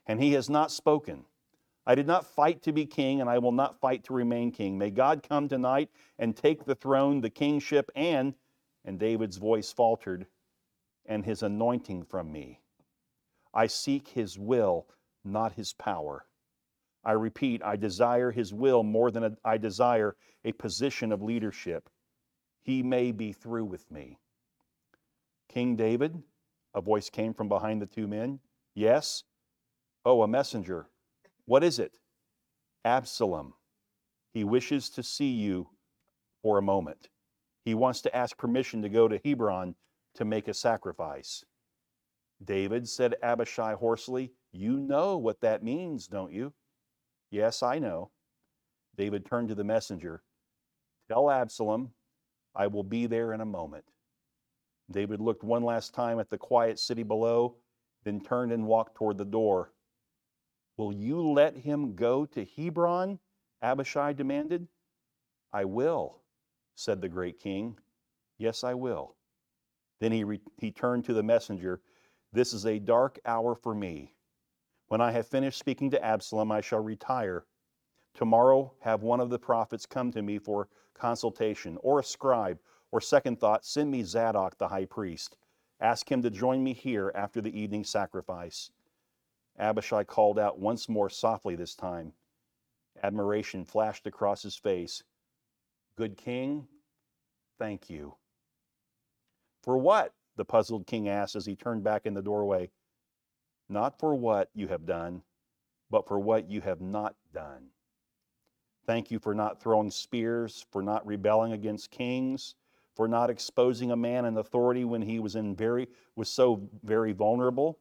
[0.06, 1.26] And he has not spoken.
[1.88, 4.78] I did not fight to be king, and I will not fight to remain king.
[4.78, 8.34] May God come tonight and take the throne, the kingship, and,
[8.84, 10.26] and David's voice faltered,
[11.06, 12.60] and his anointing from me.
[13.54, 14.88] I seek his will,
[15.24, 16.26] not his power.
[17.04, 21.90] I repeat, I desire his will more than I desire a position of leadership.
[22.64, 24.18] He may be through with me.
[25.48, 26.24] King David,
[26.76, 28.40] a voice came from behind the two men.
[28.76, 29.24] Yes.
[30.04, 30.88] Oh, a messenger.
[31.46, 31.98] What is it?
[32.84, 33.54] Absalom.
[34.34, 35.70] He wishes to see you
[36.44, 37.10] for a moment.
[37.64, 39.76] He wants to ask permission to go to Hebron
[40.16, 41.44] to make a sacrifice.
[42.44, 46.54] David, said Abishai hoarsely, You know what that means, don't you?
[47.32, 48.12] Yes, I know.
[48.98, 50.22] David turned to the messenger.
[51.10, 51.92] Tell Absalom,
[52.54, 53.86] I will be there in a moment.
[54.92, 57.56] David looked one last time at the quiet city below,
[58.04, 59.72] then turned and walked toward the door.
[60.78, 63.20] Will you let him go to Hebron?
[63.62, 64.68] Abishai demanded.
[65.52, 66.22] I will,
[66.76, 67.78] said the great king.
[68.38, 69.16] Yes, I will.
[70.00, 71.82] Then he, re- he turned to the messenger.
[72.34, 74.14] This is a dark hour for me.
[74.88, 77.46] When I have finished speaking to Absalom, I shall retire.
[78.14, 82.60] Tomorrow, have one of the prophets come to me for consultation, or a scribe,
[82.96, 85.36] or second thought, send me Zadok the high priest.
[85.82, 88.72] Ask him to join me here after the evening sacrifice.
[89.60, 92.14] Abishai called out once more softly this time.
[93.04, 95.04] Admiration flashed across his face.
[95.98, 96.70] Good king,
[97.60, 98.16] thank you.
[99.62, 100.14] For what?
[100.38, 102.72] the puzzled king asked as he turned back in the doorway.
[103.68, 105.22] Not for what you have done,
[105.90, 107.72] but for what you have not done.
[108.86, 112.56] Thank you for not throwing spears, for not rebelling against kings,
[112.96, 117.12] for not exposing a man in authority when he was in very was so very
[117.12, 117.80] vulnerable,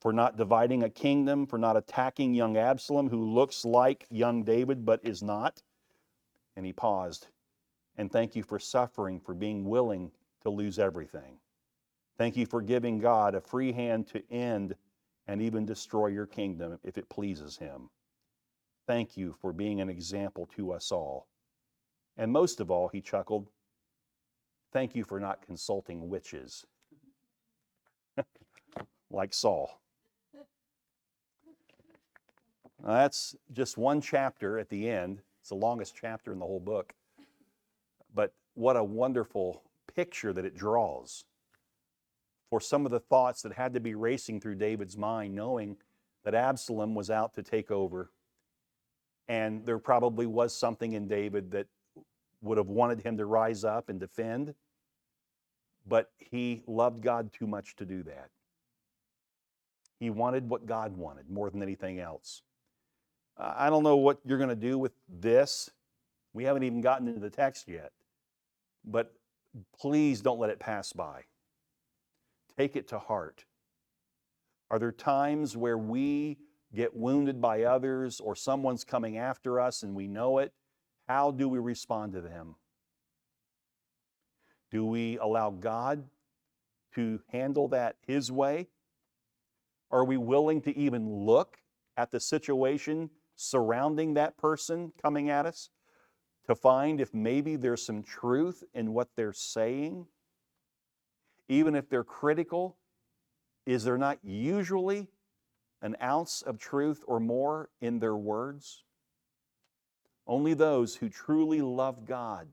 [0.00, 4.84] for not dividing a kingdom, for not attacking young Absalom who looks like young David
[4.84, 5.62] but is not.
[6.56, 7.28] And he paused.
[7.96, 10.10] And thank you for suffering, for being willing
[10.42, 11.38] to lose everything.
[12.18, 14.74] Thank you for giving God a free hand to end
[15.26, 17.88] and even destroy your kingdom if it pleases him.
[18.86, 21.28] Thank you for being an example to us all.
[22.16, 23.48] And most of all, he chuckled,
[24.72, 26.64] Thank you for not consulting witches
[29.10, 29.80] like Saul.
[32.82, 35.20] Now, that's just one chapter at the end.
[35.40, 36.94] It's the longest chapter in the whole book.
[38.14, 39.62] But what a wonderful
[39.94, 41.24] picture that it draws
[42.50, 45.76] for some of the thoughts that had to be racing through David's mind, knowing
[46.24, 48.10] that Absalom was out to take over.
[49.28, 51.66] And there probably was something in David that
[52.42, 54.54] would have wanted him to rise up and defend,
[55.86, 58.30] but he loved God too much to do that.
[59.98, 62.42] He wanted what God wanted more than anything else.
[63.38, 65.70] I don't know what you're going to do with this.
[66.34, 67.92] We haven't even gotten into the text yet.
[68.84, 69.14] But
[69.78, 71.22] please don't let it pass by.
[72.58, 73.44] Take it to heart.
[74.70, 76.38] Are there times where we
[76.74, 80.52] get wounded by others or someone's coming after us and we know it?
[81.08, 82.56] How do we respond to them?
[84.70, 86.04] Do we allow God
[86.94, 88.68] to handle that His way?
[89.90, 91.58] Are we willing to even look
[91.96, 95.70] at the situation surrounding that person coming at us
[96.46, 100.06] to find if maybe there's some truth in what they're saying?
[101.48, 102.78] Even if they're critical,
[103.66, 105.08] is there not usually
[105.82, 108.84] an ounce of truth or more in their words?
[110.26, 112.48] Only those who truly love God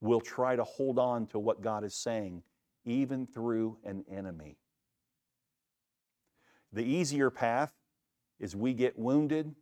[0.00, 2.42] will try to hold on to what God is saying,
[2.84, 4.56] even through an enemy.
[6.72, 7.72] The easier path
[8.38, 9.54] is we get wounded,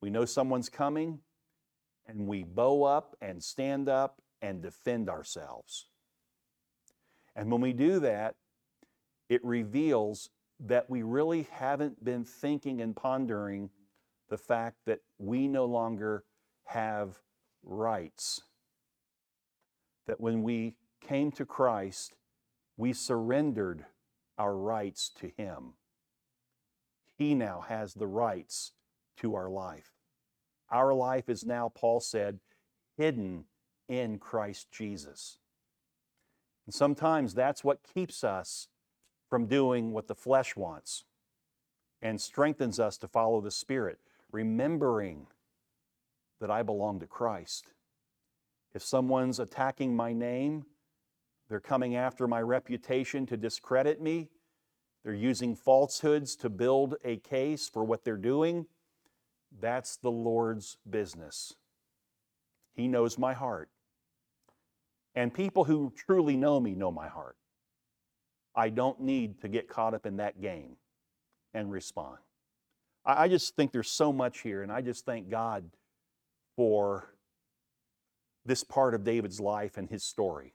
[0.00, 1.20] we know someone's coming,
[2.06, 5.88] and we bow up and stand up and defend ourselves.
[7.34, 8.36] And when we do that,
[9.28, 13.70] it reveals that we really haven't been thinking and pondering
[14.28, 16.24] the fact that we no longer
[16.64, 17.20] have
[17.62, 18.42] rights.
[20.06, 22.16] That when we came to Christ,
[22.76, 23.84] we surrendered
[24.38, 25.74] our rights to Him.
[27.16, 28.72] He now has the rights
[29.18, 29.92] to our life.
[30.70, 32.40] Our life is now, Paul said,
[32.96, 33.44] hidden
[33.88, 35.38] in Christ Jesus.
[36.66, 38.68] And sometimes that's what keeps us
[39.30, 41.04] from doing what the flesh wants
[42.02, 43.98] and strengthens us to follow the Spirit,
[44.30, 45.26] remembering
[46.40, 47.72] that I belong to Christ.
[48.74, 50.66] If someone's attacking my name,
[51.48, 54.28] they're coming after my reputation to discredit me,
[55.04, 58.66] they're using falsehoods to build a case for what they're doing,
[59.60, 61.54] that's the Lord's business.
[62.74, 63.70] He knows my heart.
[65.14, 67.36] And people who truly know me know my heart.
[68.54, 70.76] I don't need to get caught up in that game
[71.54, 72.18] and respond.
[73.06, 75.70] I, just think there's so much here, and I just thank God
[76.56, 77.14] for
[78.44, 80.54] this part of David's life and his story.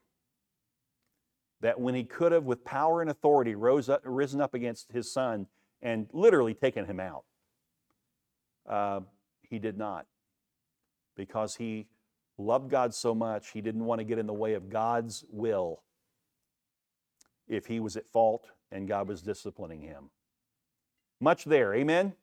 [1.61, 5.11] That when he could have, with power and authority, rose up, risen up against his
[5.11, 5.47] son
[5.81, 7.23] and literally taken him out,
[8.67, 9.01] uh,
[9.41, 10.05] he did not.
[11.15, 11.87] Because he
[12.37, 15.83] loved God so much, he didn't want to get in the way of God's will
[17.47, 20.09] if he was at fault and God was disciplining him.
[21.19, 22.13] Much there, amen?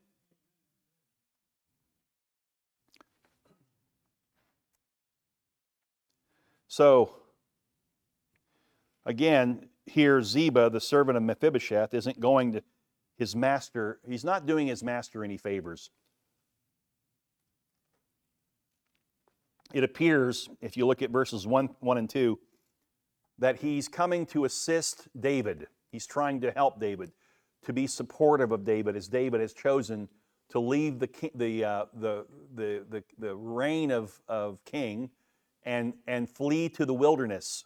[6.79, 7.11] So,
[9.05, 12.63] again, here Ziba, the servant of Mephibosheth, isn't going to
[13.17, 15.91] his master, he's not doing his master any favors.
[19.75, 22.39] it appears, if you look at verses 1, 1 and 2,
[23.41, 25.67] that he's coming to assist David.
[25.91, 27.11] He's trying to help David,
[27.65, 30.09] to be supportive of David as David has chosen
[30.51, 32.25] to leave the, the, uh, the,
[32.55, 35.11] the, the, the, reign of, of king
[35.65, 37.65] and, and flee to the wilderness.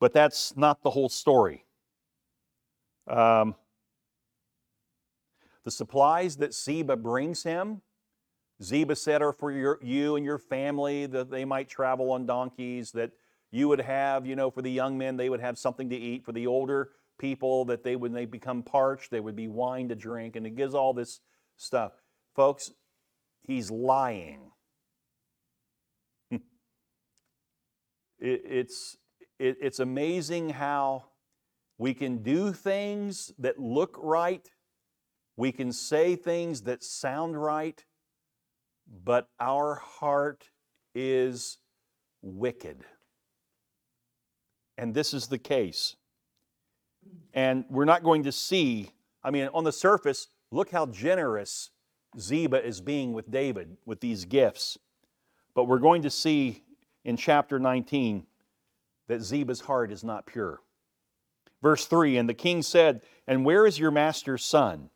[0.00, 1.64] But that's not the whole story.
[3.06, 3.54] Um,
[5.64, 7.82] the supplies that Ziba brings him
[8.62, 12.92] Ziba said are for your, you and your family, that they might travel on donkeys,
[12.92, 13.10] that
[13.50, 16.24] you would have, you know, for the young men, they would have something to eat.
[16.24, 19.94] For the older people, that they, when they become parched, there would be wine to
[19.94, 20.36] drink.
[20.36, 21.20] And it gives all this
[21.56, 21.92] stuff.
[22.34, 22.70] Folks,
[23.42, 24.52] he's lying.
[28.26, 28.96] It's,
[29.38, 31.04] it, it's amazing how
[31.78, 34.48] we can do things that look right,
[35.36, 37.84] we can say things that sound right
[39.04, 40.50] but our heart
[40.94, 41.58] is
[42.20, 42.84] wicked.
[44.78, 45.96] And this is the case.
[47.34, 48.90] And we're not going to see,
[49.22, 51.70] I mean, on the surface, look how generous
[52.18, 54.78] Ziba is being with David with these gifts.
[55.54, 56.62] But we're going to see
[57.04, 58.26] in chapter 19
[59.08, 60.60] that Ziba's heart is not pure.
[61.62, 64.90] Verse 3 And the king said, And where is your master's son?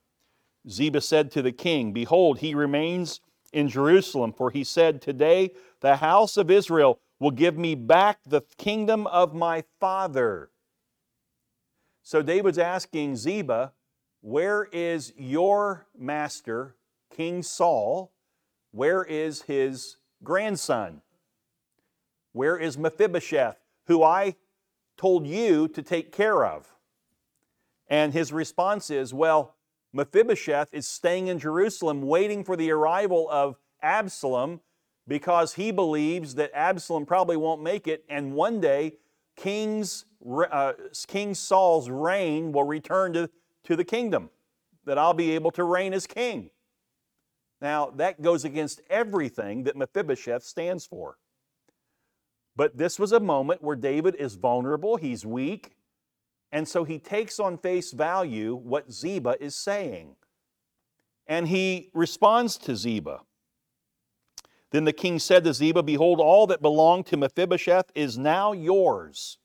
[0.68, 3.20] Ziba said to the king, Behold, he remains
[3.52, 8.42] in Jerusalem, for he said, Today the house of Israel will give me back the
[8.59, 10.50] kingdom of my father.
[12.02, 13.72] So David's asking Ziba,
[14.20, 16.76] Where is your master,
[17.14, 18.12] King Saul?
[18.72, 21.02] Where is his grandson?
[22.37, 23.57] Where is Mephibosheth,
[23.87, 24.37] who I
[24.99, 26.70] told you to take care of?
[27.89, 29.55] And his response is, Well,
[29.95, 34.61] Mephibosheth is staying in Jerusalem waiting for the arrival of Absalom
[35.09, 38.99] because he believes that Absalom probably won't make it, and one day
[39.37, 40.05] King's,
[40.51, 40.74] uh,
[41.07, 43.30] King Saul's reign will return to,
[43.64, 44.28] to the kingdom,
[44.84, 46.51] that I'll be able to reign as king.
[47.62, 51.16] Now, that goes against everything that Mephibosheth stands for.
[52.57, 55.76] But this was a moment where David is vulnerable, he's weak,
[56.50, 60.16] and so he takes on face value what Ziba is saying.
[61.26, 63.20] And he responds to Ziba.
[64.70, 69.38] Then the king said to Ziba, Behold, all that belonged to Mephibosheth is now yours.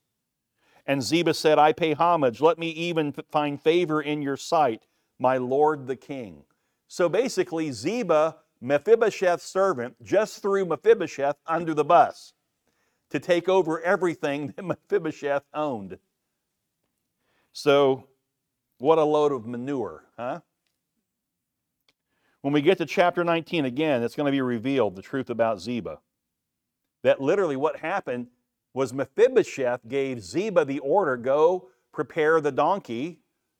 [0.86, 2.40] And Ziba said, I pay homage.
[2.40, 4.84] Let me even find favor in your sight,
[5.20, 6.44] my lord the king.
[6.88, 12.34] So basically, Ziba, Mephibosheth's servant, just threw Mephibosheth under the bus
[13.12, 15.98] to take over everything that Mephibosheth owned.
[17.54, 18.08] So,
[18.78, 20.42] what a load of manure, huh?
[22.42, 25.62] When we get to chapter 19, again, it's going to be revealed the truth about
[25.62, 26.00] Ziba.
[27.04, 28.28] That literally what happened,
[28.74, 33.20] was Mephibosheth gave Ziba the order go prepare the donkey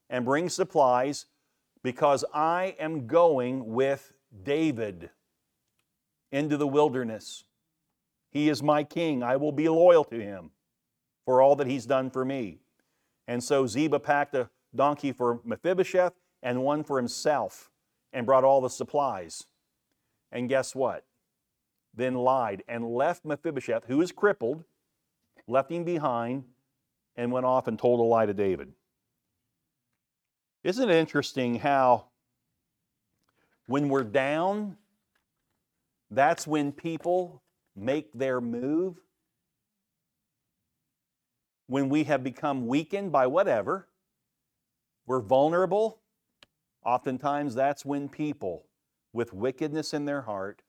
[0.10, 1.26] and bring supplies
[1.84, 5.10] because I am going with David
[6.32, 7.44] into the wilderness.
[8.32, 9.22] He is my king.
[9.22, 10.52] I will be loyal to him
[11.26, 12.60] for all that he's done for me.
[13.28, 17.70] And so Ziba packed a donkey for Mephibosheth and one for himself
[18.14, 19.46] and brought all the supplies.
[20.32, 21.06] And guess what?
[21.94, 24.64] Then lied and left Mephibosheth, who is crippled,
[25.48, 26.46] left him behind,
[27.18, 28.72] and went off and told a lie to David.
[30.64, 32.06] Isn't it interesting how
[33.66, 34.78] when we're down,
[36.10, 37.41] that's when people
[37.76, 38.98] make their move?
[41.68, 43.88] When we have become weakened by whatever,
[45.06, 46.00] we're vulnerable,
[46.84, 48.66] oftentimes that's when people
[49.14, 50.62] with wickedness in their heart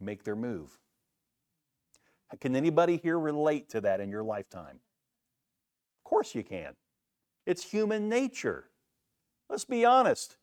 [0.00, 0.78] make their move.
[2.40, 4.80] Can anybody here relate to that in your lifetime?
[5.98, 6.74] Of course you can.
[7.46, 8.68] It's human nature.
[9.48, 10.36] Let's be honest.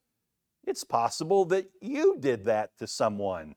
[0.65, 3.55] It's possible that you did that to someone,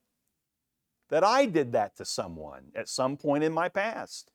[1.08, 4.30] that I did that to someone at some point in my past.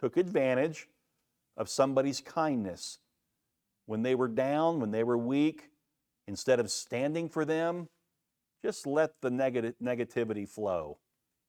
[0.00, 0.88] Took advantage
[1.56, 2.98] of somebody's kindness.
[3.86, 5.70] When they were down, when they were weak,
[6.26, 7.88] instead of standing for them,
[8.64, 10.98] just let the negative, negativity flow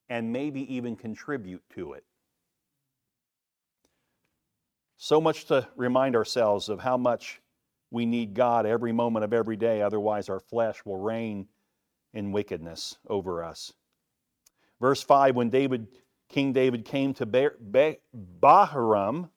[0.09, 2.03] and maybe even contribute to it.
[4.97, 7.41] So much to remind ourselves of how much
[7.91, 11.47] we need God every moment of every day, otherwise, our flesh will reign
[12.13, 13.73] in wickedness over us.
[14.80, 15.88] Verse 5 When David,
[16.30, 19.30] King David came to Bahurim,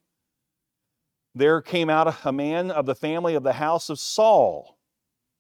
[1.35, 4.79] there came out a man of the family of the house of Saul.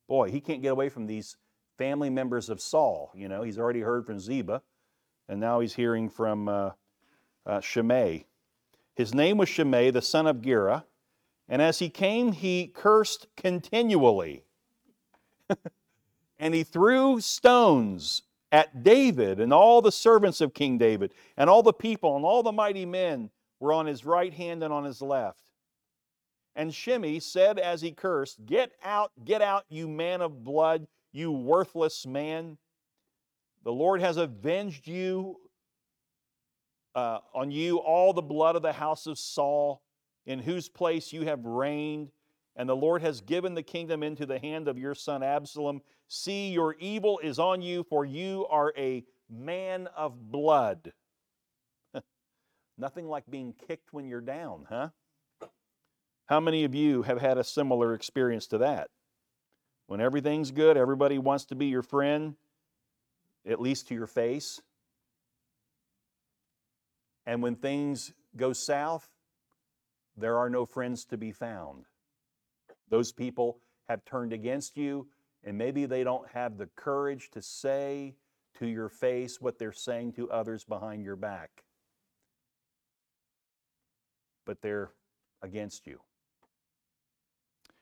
[0.06, 1.36] Boy, he can't get away from these
[1.76, 3.10] family members of Saul.
[3.14, 4.62] You know, he's already heard from Ziba,
[5.28, 6.70] and now he's hearing from uh,
[7.46, 8.26] uh, Shimei.
[8.94, 10.84] His name was Shimei, the son of Gera.
[11.48, 14.44] And as he came, he cursed continually.
[16.38, 21.62] and he threw stones at David and all the servants of King David, and all
[21.62, 23.30] the people and all the mighty men
[23.60, 25.42] were on his right hand and on his left.
[26.56, 31.30] And Shimei said as he cursed, Get out, get out, you man of blood, you
[31.30, 32.58] worthless man.
[33.64, 35.36] The Lord has avenged you
[36.94, 39.82] uh, on you all the blood of the house of Saul
[40.26, 42.10] in whose place you have reigned,
[42.58, 45.80] and the Lord has given the kingdom into the hand of your son Absalom.
[46.08, 50.92] See, your evil is on you, for you are a man of blood.
[52.76, 54.88] Nothing like being kicked when you're down, huh?
[56.26, 58.90] How many of you have had a similar experience to that?
[59.86, 62.34] When everything's good, everybody wants to be your friend,
[63.48, 64.60] at least to your face.
[67.24, 69.08] And when things go south,
[70.16, 71.84] there are no friends to be found.
[72.90, 75.08] Those people have turned against you,
[75.44, 78.14] and maybe they don't have the courage to say
[78.58, 81.64] to your face what they're saying to others behind your back.
[84.44, 84.90] But they're
[85.42, 86.00] against you.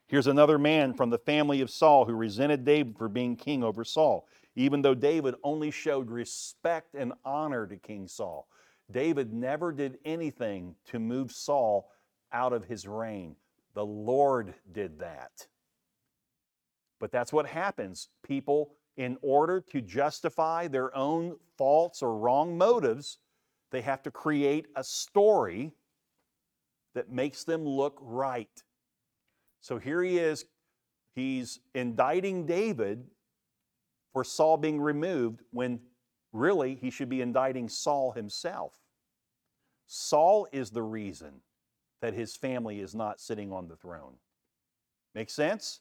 [0.09, 3.85] Here's another man from the family of Saul who resented David for being king over
[3.85, 8.47] Saul, even though David only showed respect and honor to King Saul.
[8.91, 11.91] David never did anything to move Saul
[12.33, 13.35] out of his reign.
[13.77, 15.47] The Lord did that.
[16.99, 18.09] But that's what happens.
[18.27, 23.19] People, in order to justify their own faults or wrong motives,
[23.71, 25.75] they have to create a story
[26.95, 28.63] that makes them look right.
[29.61, 30.47] So here he is,
[31.15, 33.05] he's indicting David
[34.15, 35.81] for Saul being removed when
[36.33, 38.73] really he should be indicting Saul himself.
[39.87, 41.43] Saul is the reason
[42.01, 44.15] that his family is not sitting on the throne.
[45.15, 45.81] Make sense?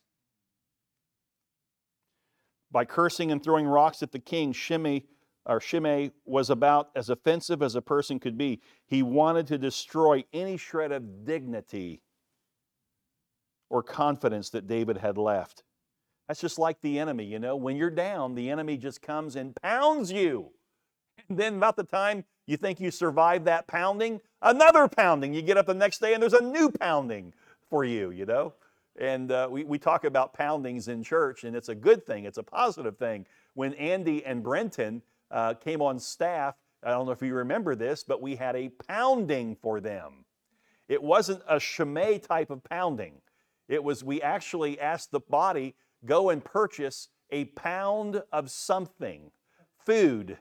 [2.72, 5.06] By cursing and throwing rocks at the king, Shimei
[5.46, 8.62] or Shimei was about as offensive as a person could be.
[8.86, 12.02] He wanted to destroy any shred of dignity
[13.70, 15.64] or confidence that David had left.
[16.28, 17.56] That's just like the enemy, you know.
[17.56, 20.52] When you're down, the enemy just comes and pounds you.
[21.30, 25.34] And then, about the time you think you survived that pounding, another pounding.
[25.34, 27.34] You get up the next day and there's a new pounding
[27.70, 28.54] for you, you know?
[28.98, 32.38] And uh, we, we talk about poundings in church, and it's a good thing, it's
[32.38, 33.26] a positive thing.
[33.54, 38.06] When Andy and Brenton uh, came on staff, I don't know if you remember this,
[38.06, 40.24] but we had a pounding for them.
[40.88, 43.16] It wasn't a Shimei type of pounding.
[43.68, 45.76] It was, we actually asked the body,
[46.06, 49.32] go and purchase a pound of something,
[49.86, 50.38] food,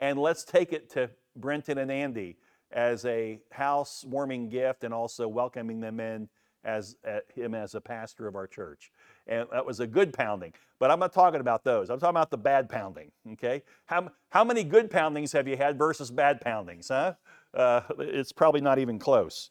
[0.00, 2.36] and let's take it to Brenton and Andy
[2.72, 6.28] as a housewarming gift and also welcoming them in
[6.64, 8.92] as uh, him as a pastor of our church.
[9.26, 10.52] And that was a good pounding.
[10.78, 11.90] But I'm not talking about those.
[11.90, 13.10] I'm talking about the bad pounding.
[13.32, 13.62] Okay?
[13.86, 17.14] How, how many good poundings have you had versus bad poundings, huh?
[17.54, 19.50] Uh, it's probably not even close.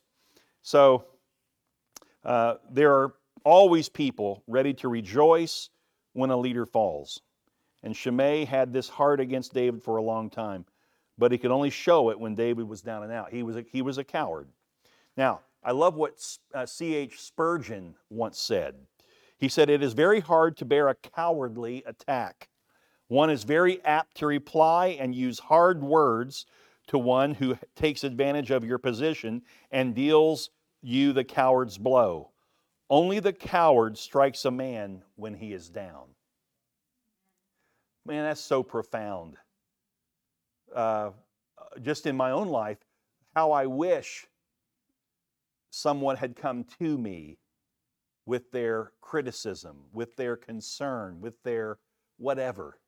[0.61, 1.05] So
[2.23, 3.13] uh, there are
[3.43, 5.69] always people ready to rejoice
[6.13, 7.21] when a leader falls.
[7.83, 10.65] And Shimei had this heart against David for a long time,
[11.19, 13.31] but he could only show it when David was down and out.
[13.31, 14.47] He was a, he was a coward.
[15.17, 16.19] Now, I love what
[16.65, 17.13] C.H.
[17.13, 18.75] Uh, Spurgeon once said.
[19.37, 22.49] He said, It is very hard to bear a cowardly attack.
[23.09, 26.45] One is very apt to reply and use hard words
[26.87, 29.41] to one who takes advantage of your position
[29.71, 30.49] and deals
[30.81, 32.31] you the coward's blow.
[32.89, 36.07] Only the coward strikes a man when he is down.
[38.05, 39.35] Man, that's so profound.
[40.75, 41.11] Uh,
[41.81, 42.77] just in my own life,
[43.35, 44.27] how I wish
[45.69, 47.37] someone had come to me
[48.25, 51.77] with their criticism, with their concern, with their
[52.17, 52.79] whatever,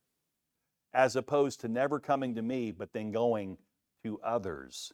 [0.93, 3.57] as opposed to never coming to me, but then going
[4.03, 4.91] to others.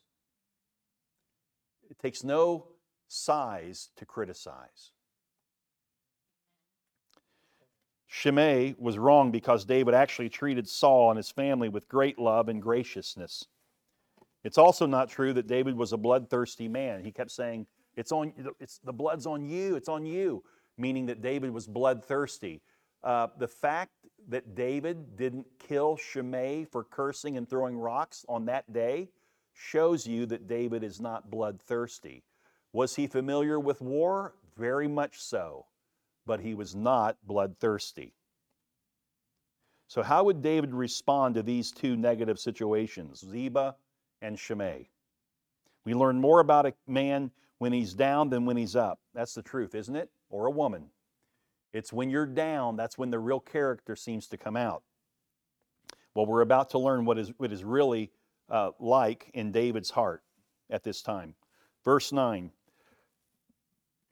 [1.90, 2.68] It takes no
[3.08, 4.92] size to criticize.
[8.08, 12.62] Shimei was wrong because David actually treated Saul and his family with great love and
[12.62, 13.46] graciousness.
[14.44, 17.04] It's also not true that David was a bloodthirsty man.
[17.04, 20.44] He kept saying, it's on it's the blood's on you, it's on you,
[20.78, 22.62] meaning that David was bloodthirsty.
[23.04, 23.92] Uh, the fact
[24.30, 29.10] that David didn't kill Shimei for cursing and throwing rocks on that day
[29.54, 32.24] shows you that David is not bloodthirsty.
[32.72, 34.36] Was he familiar with war?
[34.56, 35.66] Very much so
[36.28, 38.14] but he was not bloodthirsty.
[39.88, 43.76] So, how would David respond to these two negative situations, Ziba
[44.22, 44.90] and Shimei?
[45.86, 49.00] We learn more about a man when he's down than when he's up.
[49.16, 50.10] That's the truth, isn't it?
[50.30, 50.90] Or a woman.
[51.74, 54.84] It's when you're down, that's when the real character seems to come out.
[56.14, 58.12] Well, we're about to learn what is, what is really
[58.50, 60.24] uh, like in David's heart
[60.70, 61.36] at this time.
[61.86, 62.52] Verse 9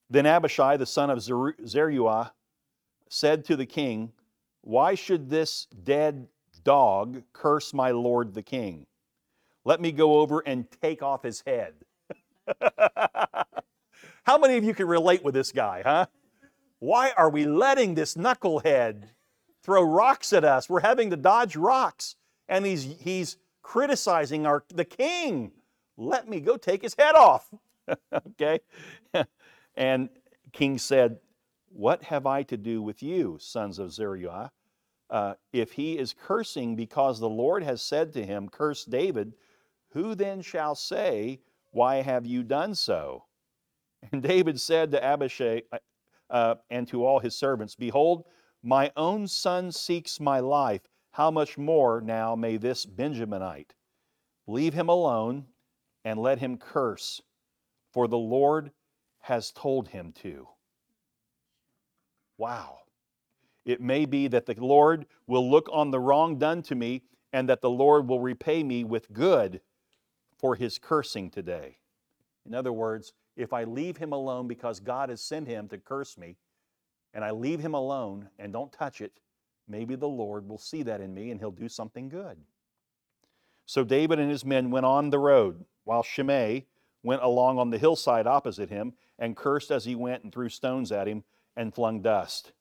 [0.10, 2.34] then Abishai, the son of Zeruiah,
[3.10, 4.12] said to the king,
[4.62, 6.28] Why should this dead
[6.64, 8.86] dog curse my lord the king?
[9.64, 11.74] Let me go over and take off his head.
[14.24, 16.06] How many of you can relate with this guy, huh?
[16.80, 19.10] Why are we letting this knucklehead
[19.64, 20.70] throw rocks at us?
[20.70, 22.16] We're having to dodge rocks,
[22.48, 25.52] and he's, he's criticizing our, the king.
[25.98, 27.50] Let me go take his head off.
[28.14, 28.60] okay?
[29.78, 30.10] And
[30.52, 31.20] King said,
[31.70, 34.52] What have I to do with you, sons of Zeruiah?
[35.10, 39.34] Uh, if he is cursing because the Lord has said to him, Curse David,
[39.90, 43.26] who then shall say, Why have you done so?
[44.12, 45.78] And David said to Abishai uh,
[46.30, 48.26] uh, and to all his servants, Behold,
[48.62, 50.82] my own son seeks my life.
[51.12, 53.72] How much more now may this Benjaminite?
[54.48, 55.46] Leave him alone
[56.04, 57.22] and let him curse,
[57.92, 58.72] for the Lord
[59.26, 60.48] has told him to.
[62.38, 62.82] Wow.
[63.66, 67.02] It may be that the Lord will look on the wrong done to me
[67.34, 69.62] and that the Lord will repay me with good
[70.38, 71.80] for his cursing today.
[72.46, 76.20] In other words, if I leave him alone because God has sent him to curse
[76.20, 76.38] me,
[77.12, 79.20] and I leave him alone and don't touch it,
[79.68, 82.38] maybe the Lord will see that in me and he'll do something good.
[83.66, 86.68] So David and his men went on the road, while Shimei
[87.02, 90.92] went along on the hillside opposite him and cursed as he went and threw stones
[90.92, 91.24] at him
[91.56, 92.52] and flung dust.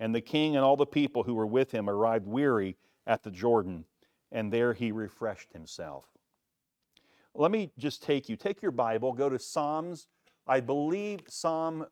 [0.00, 2.76] And the king and all the people who were with him arrived weary
[3.06, 3.84] at the Jordan,
[4.32, 6.04] and there he refreshed himself.
[7.34, 10.06] Let me just take you, take your Bible, go to Psalms,
[10.46, 11.86] I believe Psalm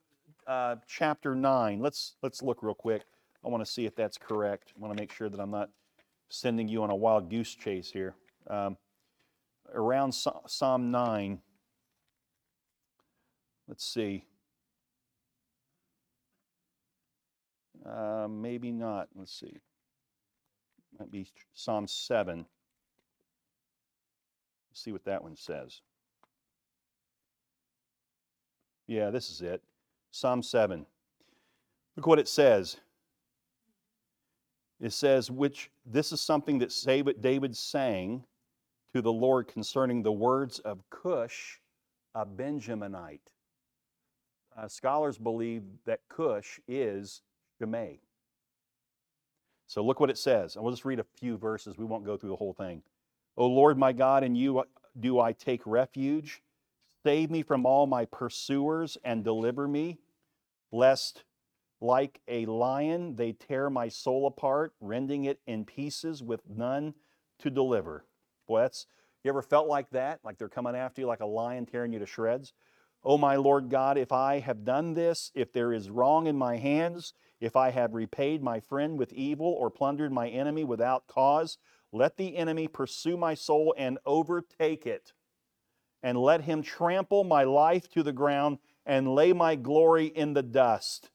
[0.47, 1.81] uh, chapter 9.
[1.81, 3.03] Let's, let's look real quick.
[3.45, 4.73] I want to see if that's correct.
[4.77, 5.71] I want to make sure that I'm not
[6.29, 8.15] sending you on a wild goose chase here.
[8.49, 8.77] Um,
[9.75, 11.41] around Psalm 9.
[13.69, 14.25] Let's see.
[17.85, 19.09] Uh, maybe not.
[19.15, 19.59] Let's see.
[20.99, 22.45] Might be Psalm 7.
[24.71, 25.81] Let's see what that one says.
[28.87, 29.63] Yeah, this is it.
[30.11, 30.87] Psalm 7.
[31.97, 32.77] Look what it says.
[34.81, 38.25] It says, which this is something that David sang
[38.95, 41.61] to the Lord concerning the words of Cush,
[42.15, 43.21] a Benjaminite
[44.57, 47.23] uh, scholars believe that Cush is
[47.59, 48.01] Shimei.
[49.67, 50.57] So look what it says.
[50.57, 51.79] I will just read a few verses.
[51.79, 52.83] We won't go through the whole thing.
[53.37, 54.63] O Lord my God, in you,
[54.99, 56.43] do I take refuge?
[57.05, 59.99] Save me from all my pursuers and deliver me,
[60.71, 61.25] lest
[61.81, 66.95] like a lion they tear my soul apart, rending it in pieces with none
[67.41, 68.05] to deliver.
[68.47, 68.87] Boy, that's
[69.25, 70.21] you ever felt like that?
[70.25, 72.53] Like they're coming after you like a lion tearing you to shreds?
[73.05, 76.57] O my Lord God, if I have done this, if there is wrong in my
[76.57, 81.59] hands, if I have repaid my friend with evil or plundered my enemy without cause,
[81.91, 85.13] let the enemy pursue my soul and overtake it.
[86.03, 90.43] And let him trample my life to the ground and lay my glory in the
[90.43, 91.11] dust.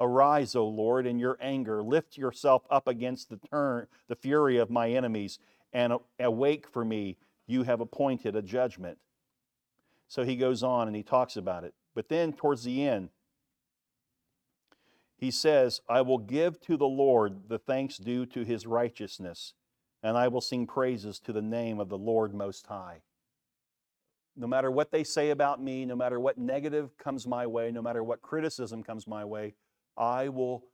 [0.00, 1.82] Arise, O Lord, in your anger.
[1.82, 5.38] Lift yourself up against the turn, the fury of my enemies,
[5.72, 7.16] and awake for me.
[7.46, 8.98] You have appointed a judgment.
[10.08, 11.74] So he goes on and he talks about it.
[11.94, 13.10] But then towards the end,
[15.16, 19.52] he says, I will give to the Lord the thanks due to his righteousness,
[20.02, 23.02] and I will sing praises to the name of the Lord Most High.
[24.36, 27.82] No matter what they say about me, no matter what negative comes my way, no
[27.82, 29.54] matter what criticism comes my way,
[29.96, 30.64] I will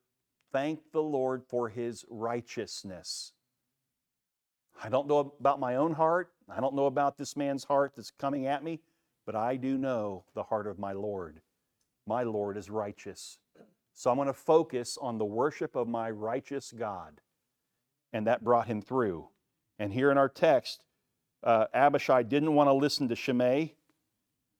[0.53, 3.32] thank the Lord for his righteousness.
[4.82, 6.32] I don't know about my own heart.
[6.49, 8.80] I don't know about this man's heart that's coming at me,
[9.27, 11.41] but I do know the heart of my Lord.
[12.07, 13.39] My Lord is righteous.
[13.95, 17.20] So I'm going to focus on the worship of my righteous God.
[18.12, 19.29] And that brought him through.
[19.79, 20.85] And here in our text,
[21.43, 23.75] uh, Abishai didn't want to listen to Shimei.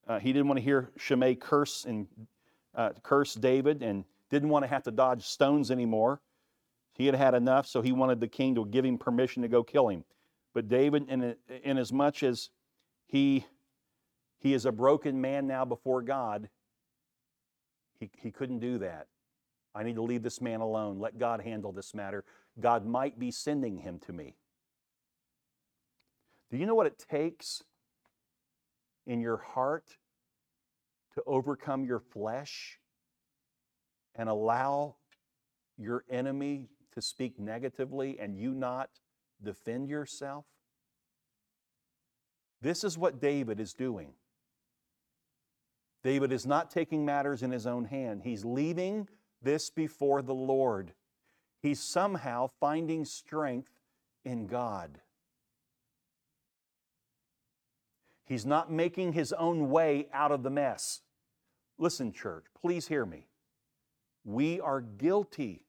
[0.07, 2.07] Uh, he didn't want to hear Shimei curse and
[2.75, 6.21] uh, curse David, and didn't want to have to dodge stones anymore.
[6.93, 9.63] He had had enough, so he wanted the king to give him permission to go
[9.63, 10.05] kill him.
[10.53, 12.51] But David, in, in as much as
[13.07, 13.47] he
[14.45, 16.51] he is a broken man now before God,
[17.99, 19.07] he, he couldn't do that.
[19.75, 20.99] I need to leave this man alone.
[21.01, 22.25] Let God handle this matter.
[22.61, 24.37] God might be sending him to me.
[26.51, 27.65] Do you know what it takes
[29.07, 29.97] in your heart
[31.15, 32.79] to overcome your flesh
[34.15, 34.97] and allow
[35.79, 38.91] your enemy to speak negatively and you not
[39.43, 40.45] defend yourself?
[42.61, 44.13] This is what David is doing.
[46.05, 48.21] David is not taking matters in his own hand.
[48.23, 49.09] He's leaving
[49.43, 50.93] this before the Lord.
[51.63, 53.73] He's somehow finding strength
[54.23, 55.01] in God.
[58.27, 61.01] He's not making his own way out of the mess.
[61.79, 63.29] Listen, church, please hear me.
[64.25, 65.65] We are guilty.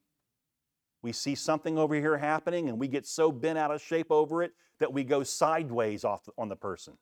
[1.00, 4.42] We see something over here happening and we get so bent out of shape over
[4.42, 6.98] it that we go sideways off on the person.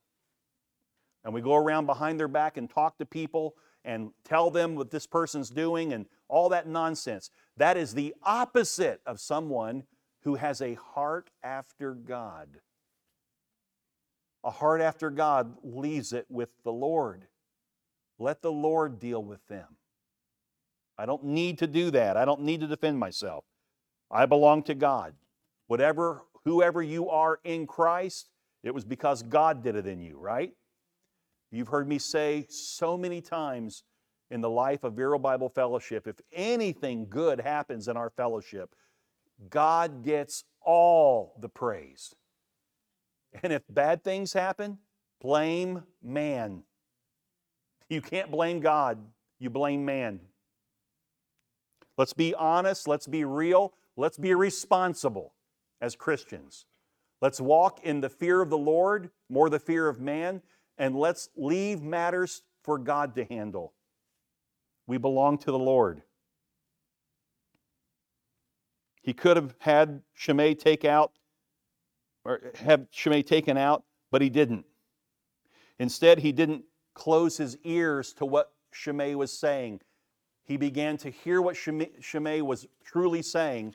[1.25, 4.91] And we go around behind their back and talk to people and tell them what
[4.91, 7.31] this person's doing and all that nonsense.
[7.57, 9.85] That is the opposite of someone
[10.22, 12.49] who has a heart after God.
[14.43, 17.27] A heart after God leaves it with the Lord.
[18.18, 19.77] Let the Lord deal with them.
[20.99, 22.16] I don't need to do that.
[22.16, 23.45] I don't need to defend myself.
[24.11, 25.14] I belong to God.
[25.66, 28.31] Whatever, whoever you are in Christ,
[28.62, 30.53] it was because God did it in you, right?
[31.55, 33.84] You've heard me say so many times
[34.28, 38.74] in the life of Vero Bible Fellowship if anything good happens in our fellowship,
[39.50, 42.12] God gets all the praise.
[43.42, 44.78] And if bad things happen,
[45.20, 46.64] blame man.
[47.88, 48.98] You can't blame God,
[49.38, 50.18] you blame man.
[51.96, 55.34] Let's be honest, let's be real, let's be responsible
[55.80, 56.66] as Christians.
[57.20, 60.42] Let's walk in the fear of the Lord, more the fear of man,
[60.79, 63.72] and let's leave matters for God to handle.
[64.87, 66.03] We belong to the Lord.
[69.03, 71.12] He could have had Shimei take out
[72.25, 74.64] or have Shimei taken out, but he didn't.
[75.79, 76.64] Instead, he didn't
[76.95, 79.81] close his ears to what Shimei was saying.
[80.45, 83.75] He began to hear what Shimei was truly saying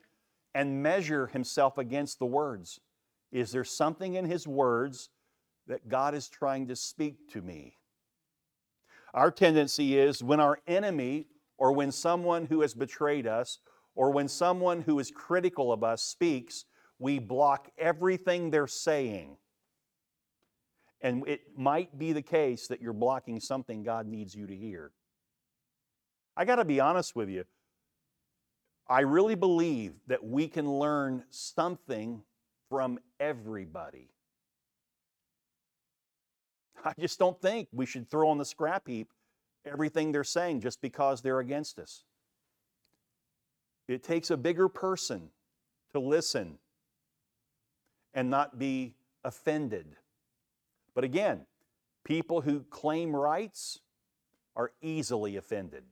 [0.55, 2.79] and measure himself against the words.
[3.31, 5.09] Is there something in his words
[5.69, 7.75] that God is trying to speak to me?
[9.13, 13.59] Our tendency is when our enemy or when someone who has betrayed us
[13.95, 16.65] or when someone who is critical of us speaks,
[16.99, 19.37] we block everything they're saying.
[21.01, 24.91] And it might be the case that you're blocking something God needs you to hear.
[26.35, 27.45] I got to be honest with you.
[28.87, 32.23] I really believe that we can learn something
[32.69, 34.09] from everybody.
[36.85, 39.11] I just don't think we should throw on the scrap heap
[39.65, 42.03] everything they're saying just because they're against us.
[43.87, 45.29] It takes a bigger person
[45.93, 46.59] to listen
[48.13, 49.95] and not be offended
[50.95, 51.45] But again,
[52.03, 53.79] people who claim rights
[54.55, 55.83] are easily offended.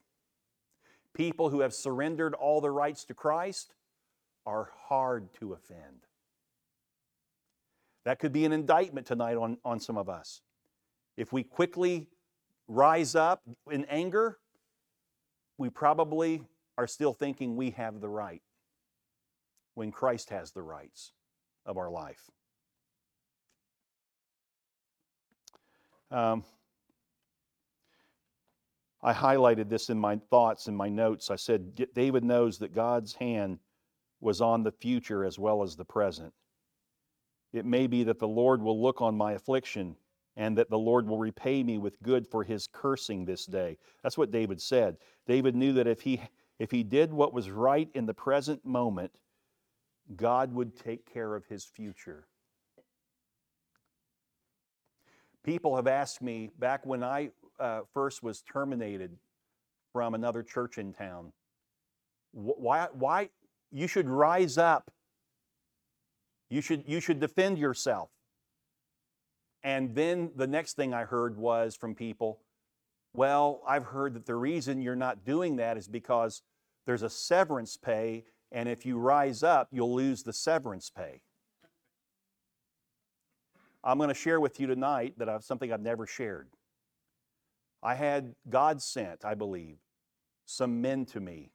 [1.14, 3.74] People who have surrendered all their rights to Christ
[4.46, 6.06] are hard to offend.
[8.06, 10.42] That could be an indictment tonight on, on some of us.
[11.18, 12.08] If we quickly
[12.68, 14.38] rise up in anger,
[15.58, 16.44] we probably
[16.78, 18.44] are still thinking we have the right
[19.74, 21.12] when Christ has the rights
[21.66, 22.30] of our life.
[26.12, 26.44] Um,
[29.02, 31.30] I highlighted this in my thoughts in my notes.
[31.30, 33.60] I said, David knows that God's hand
[34.20, 36.34] was on the future as well as the present.
[37.54, 39.96] It may be that the Lord will look on my affliction
[40.38, 43.78] and that the Lord will repay me with good for his cursing this day.
[44.04, 44.98] That's what David said.
[45.26, 46.22] David knew that if he
[46.60, 49.12] if he did what was right in the present moment,
[50.16, 52.26] God would take care of his future.
[55.44, 57.30] People have asked me back when I
[57.60, 59.18] uh, first was terminated
[59.94, 61.32] from another church in town,
[62.32, 63.30] why, why
[63.72, 64.92] you should rise up.
[66.50, 68.10] You should, you should defend yourself.
[69.64, 72.40] And then the next thing I heard was from people,
[73.14, 76.44] well, I've heard that the reason you're not doing that is because
[76.86, 81.22] there's a severance pay, and if you rise up, you'll lose the severance pay.
[83.84, 86.50] I'm going to share with you tonight that I've something I've never shared.
[87.82, 89.78] I had God sent, I believe,
[90.46, 91.52] some men to me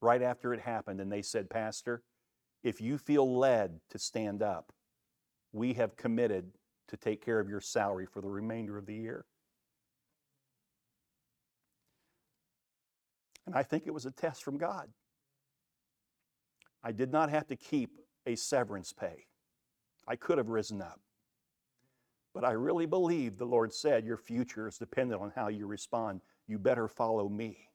[0.00, 2.02] right after it happened, and they said, Pastor,
[2.62, 4.72] if you feel led to stand up,
[5.52, 6.52] we have committed
[6.90, 9.24] to take care of your salary for the remainder of the year.
[13.46, 14.88] And I think it was a test from God.
[16.84, 17.90] I did not have to keep
[18.26, 19.26] a severance pay.
[20.06, 21.00] I could have risen up.
[22.32, 26.20] But I really believe the Lord said your future is dependent on how you respond.
[26.46, 27.68] You better follow me.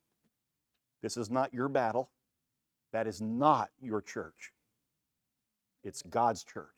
[1.01, 2.09] This is not your battle.
[2.93, 4.53] That is not your church.
[5.83, 6.74] It's God's church.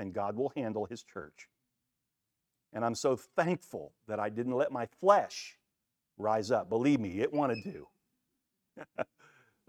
[0.00, 1.50] And God will handle his church.
[2.72, 5.58] And I'm so thankful that I didn't let my flesh
[6.16, 6.70] rise up.
[6.70, 9.04] Believe me, it wanted to.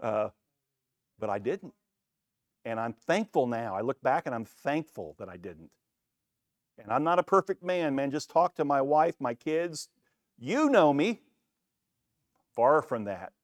[0.00, 0.28] uh,
[1.18, 1.74] but I didn't.
[2.64, 3.76] And I'm thankful now.
[3.76, 5.70] I look back and I'm thankful that I didn't.
[6.82, 8.10] And I'm not a perfect man, man.
[8.10, 9.90] Just talk to my wife, my kids.
[10.38, 11.20] You know me.
[12.56, 13.34] Far from that.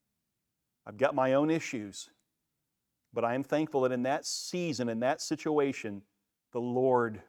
[0.87, 2.09] I've got my own issues.
[3.13, 6.01] But I am thankful that in that season, in that situation,
[6.53, 7.23] the Lord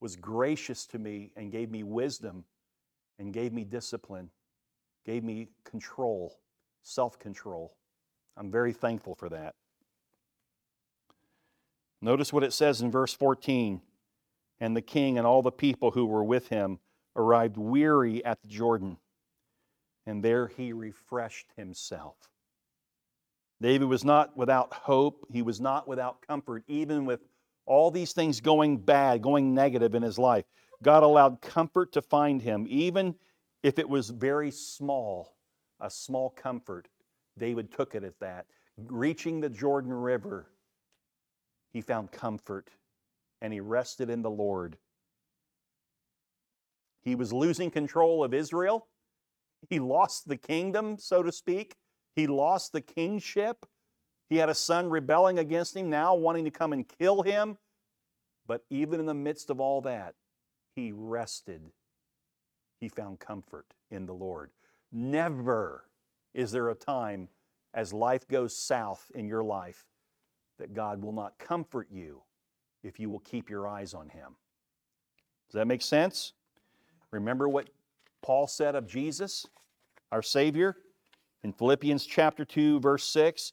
[0.00, 2.44] was gracious to me and gave me wisdom
[3.18, 4.30] and gave me discipline,
[5.04, 6.38] gave me control,
[6.82, 7.76] self control.
[8.36, 9.54] I'm very thankful for that.
[12.02, 13.80] Notice what it says in verse 14
[14.60, 16.78] and the king and all the people who were with him
[17.14, 18.98] arrived weary at the Jordan,
[20.06, 22.16] and there he refreshed himself.
[23.60, 27.20] David was not without hope, he was not without comfort, even with
[27.66, 30.44] all these things going bad, going negative in his life.
[30.82, 33.14] God allowed comfort to find him, even
[33.62, 35.34] if it was very small,
[35.80, 36.88] a small comfort.
[37.38, 38.46] David took it at that.
[38.76, 40.46] Reaching the Jordan River,
[41.72, 42.70] he found comfort
[43.42, 44.76] and he rested in the Lord.
[47.02, 48.86] He was losing control of Israel.
[49.68, 51.76] He lost the kingdom, so to speak.
[52.14, 53.66] He lost the kingship.
[54.28, 57.58] He had a son rebelling against him, now wanting to come and kill him.
[58.46, 60.14] But even in the midst of all that,
[60.74, 61.62] he rested.
[62.80, 64.50] He found comfort in the Lord.
[64.92, 65.84] Never
[66.34, 67.28] is there a time
[67.74, 69.86] as life goes south in your life
[70.58, 72.22] that God will not comfort you
[72.82, 74.36] if you will keep your eyes on him.
[75.48, 76.32] Does that make sense?
[77.10, 77.70] Remember what
[78.22, 79.46] Paul said of Jesus,
[80.10, 80.76] our Savior,
[81.42, 83.52] in Philippians chapter 2, verse 6?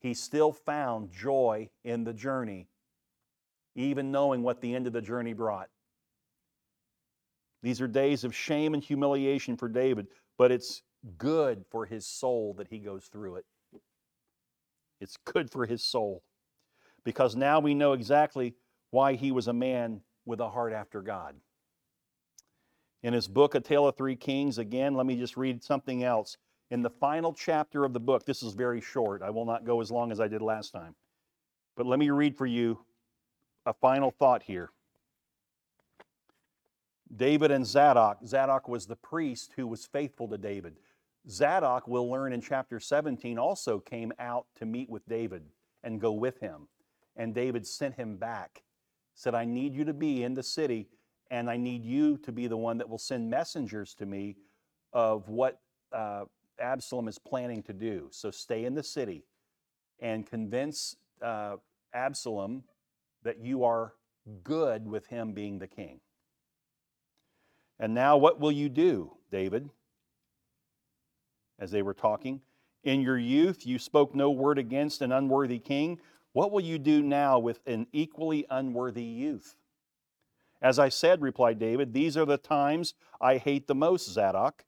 [0.00, 2.68] He still found joy in the journey,
[3.74, 5.68] even knowing what the end of the journey brought.
[7.62, 10.82] These are days of shame and humiliation for David, but it's
[11.18, 13.44] good for his soul that he goes through it.
[15.00, 16.22] It's good for his soul
[17.04, 18.54] because now we know exactly
[18.90, 21.36] why he was a man with a heart after God.
[23.02, 26.36] In his book, A Tale of Three Kings, again, let me just read something else.
[26.70, 29.22] In the final chapter of the book, this is very short.
[29.22, 30.94] I will not go as long as I did last time.
[31.76, 32.78] But let me read for you
[33.66, 34.70] a final thought here.
[37.14, 38.18] David and Zadok.
[38.24, 40.76] Zadok was the priest who was faithful to David.
[41.28, 45.42] Zadok, we'll learn in chapter 17, also came out to meet with David
[45.82, 46.68] and go with him.
[47.16, 48.62] And David sent him back,
[49.14, 50.88] said, I need you to be in the city,
[51.30, 54.36] and I need you to be the one that will send messengers to me
[54.92, 55.60] of what
[55.92, 56.24] uh,
[56.60, 58.08] Absalom is planning to do.
[58.10, 59.24] So stay in the city
[60.00, 61.56] and convince uh,
[61.92, 62.64] Absalom
[63.22, 63.94] that you are
[64.44, 66.00] good with him being the king.
[67.78, 69.70] And now, what will you do, David?
[71.58, 72.40] As they were talking,
[72.84, 76.00] in your youth you spoke no word against an unworthy king.
[76.32, 79.56] What will you do now with an equally unworthy youth?
[80.62, 84.64] As I said, replied David, these are the times I hate the most, Zadok.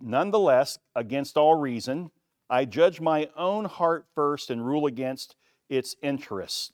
[0.00, 2.10] Nonetheless, against all reason,
[2.50, 5.36] I judge my own heart first and rule against
[5.68, 6.72] its interests.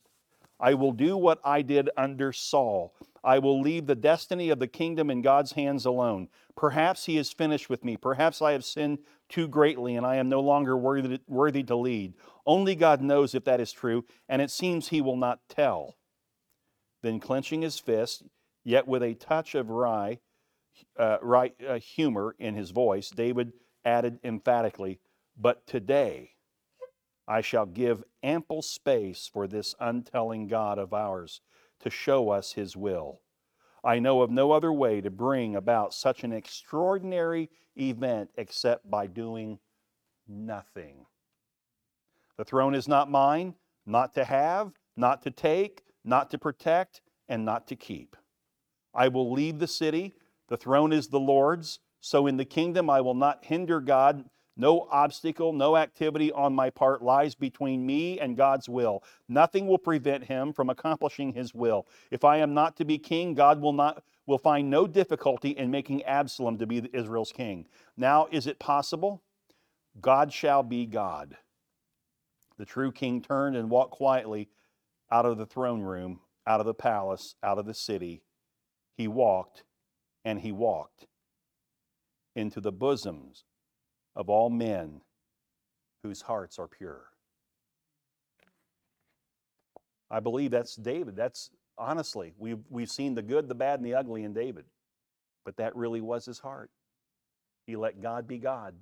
[0.58, 2.94] I will do what I did under Saul.
[3.22, 6.28] I will leave the destiny of the kingdom in God's hands alone.
[6.56, 7.96] Perhaps he is finished with me.
[7.96, 8.98] Perhaps I have sinned
[9.28, 12.14] too greatly and I am no longer worthy, worthy to lead.
[12.46, 15.96] Only God knows if that is true, and it seems he will not tell.
[17.02, 18.24] Then, clenching his fist,
[18.64, 20.18] yet with a touch of wry,
[20.98, 23.52] uh, right uh, humor in his voice, David
[23.84, 25.00] added emphatically,
[25.36, 26.32] But today
[27.26, 31.40] I shall give ample space for this untelling God of ours
[31.80, 33.20] to show us his will.
[33.82, 39.06] I know of no other way to bring about such an extraordinary event except by
[39.06, 39.58] doing
[40.28, 41.06] nothing.
[42.36, 43.54] The throne is not mine,
[43.86, 48.16] not to have, not to take, not to protect, and not to keep.
[48.92, 50.14] I will leave the city.
[50.50, 51.78] The throne is the Lord's.
[52.02, 54.26] So in the kingdom I will not hinder God
[54.60, 59.02] no obstacle, no activity on my part lies between me and God's will.
[59.26, 61.86] Nothing will prevent him from accomplishing his will.
[62.10, 65.70] If I am not to be king, God will not will find no difficulty in
[65.70, 67.66] making Absalom to be Israel's king.
[67.96, 69.22] Now is it possible?
[70.00, 71.36] God shall be God.
[72.58, 74.50] The true king turned and walked quietly
[75.10, 78.22] out of the throne room, out of the palace, out of the city.
[78.94, 79.64] He walked
[80.24, 81.06] and he walked
[82.36, 83.44] into the bosoms
[84.14, 85.00] of all men
[86.02, 87.06] whose hearts are pure.
[90.10, 91.16] I believe that's David.
[91.16, 94.64] That's honestly, we've, we've seen the good, the bad, and the ugly in David,
[95.44, 96.70] but that really was his heart.
[97.66, 98.74] He let God be God,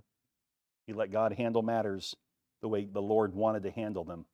[0.87, 2.17] he let God handle matters
[2.63, 4.25] the way the Lord wanted to handle them.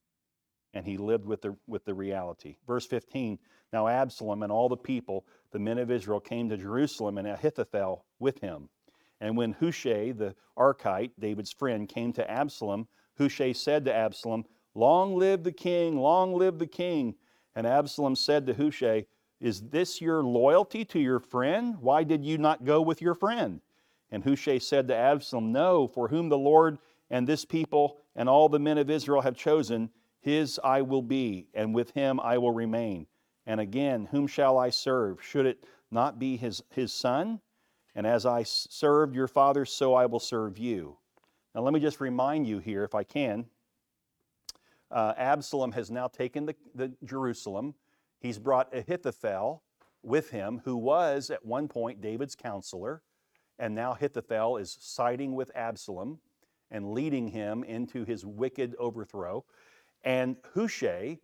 [0.75, 2.57] And he lived with the, with the reality.
[2.67, 3.39] Verse 15
[3.73, 8.05] Now Absalom and all the people, the men of Israel, came to Jerusalem, and Ahithophel
[8.19, 8.69] with him.
[9.21, 14.45] And when Hushai the Archite, David's friend, came to Absalom, Hushai said to Absalom,
[14.75, 17.15] Long live the king, long live the king.
[17.55, 19.07] And Absalom said to Hushai,
[19.41, 21.77] Is this your loyalty to your friend?
[21.81, 23.61] Why did you not go with your friend?
[24.11, 26.79] And Hushai said to Absalom, No, for whom the Lord
[27.11, 29.91] and this people and all the men of Israel have chosen,
[30.25, 33.07] his I will be, and with him I will remain.
[33.47, 35.23] And again, whom shall I serve?
[35.23, 37.41] Should it not be his, his son?
[37.95, 40.97] And as I served your father, so I will serve you.
[41.55, 43.45] Now, let me just remind you here, if I can.
[44.91, 47.75] Uh, Absalom has now taken the, the Jerusalem.
[48.19, 49.63] He's brought Ahithophel
[50.03, 53.03] with him, who was at one point David's counselor.
[53.59, 56.19] And now Ahithophel is siding with Absalom
[56.71, 59.45] and leading him into his wicked overthrow.
[60.05, 61.19] And Hushai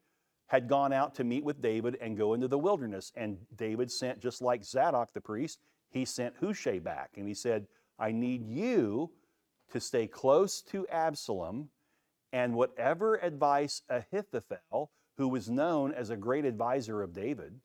[0.47, 3.13] had gone out to meet with David and go into the wilderness.
[3.15, 5.61] And David sent, just like Zadok the priest,
[5.91, 7.67] he sent Hushai back and he said,
[7.99, 9.11] I need you
[9.71, 11.69] to stay close to Absalom,
[12.33, 17.61] and whatever advice Ahithophel, who was known as a great advisor of David,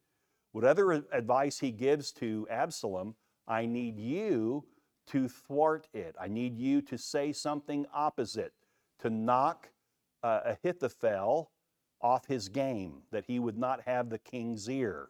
[0.51, 3.16] whatever advice he gives to Absalom,
[3.47, 4.66] I need you
[5.07, 6.16] to thwart it.
[6.20, 8.53] I need you to say something opposite,
[8.99, 9.70] to knock
[10.26, 11.51] uh, Ahithophel
[12.01, 15.09] off his game, that he would not have the king's ear.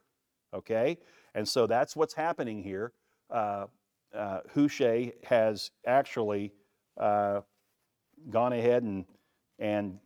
[0.53, 0.97] Okay?
[1.34, 2.91] And so that's what's happening here
[3.30, 3.66] uh,
[4.13, 6.53] uh, Hushai has actually
[6.99, 7.41] uh,
[8.30, 9.05] gone ahead and,
[9.59, 9.99] and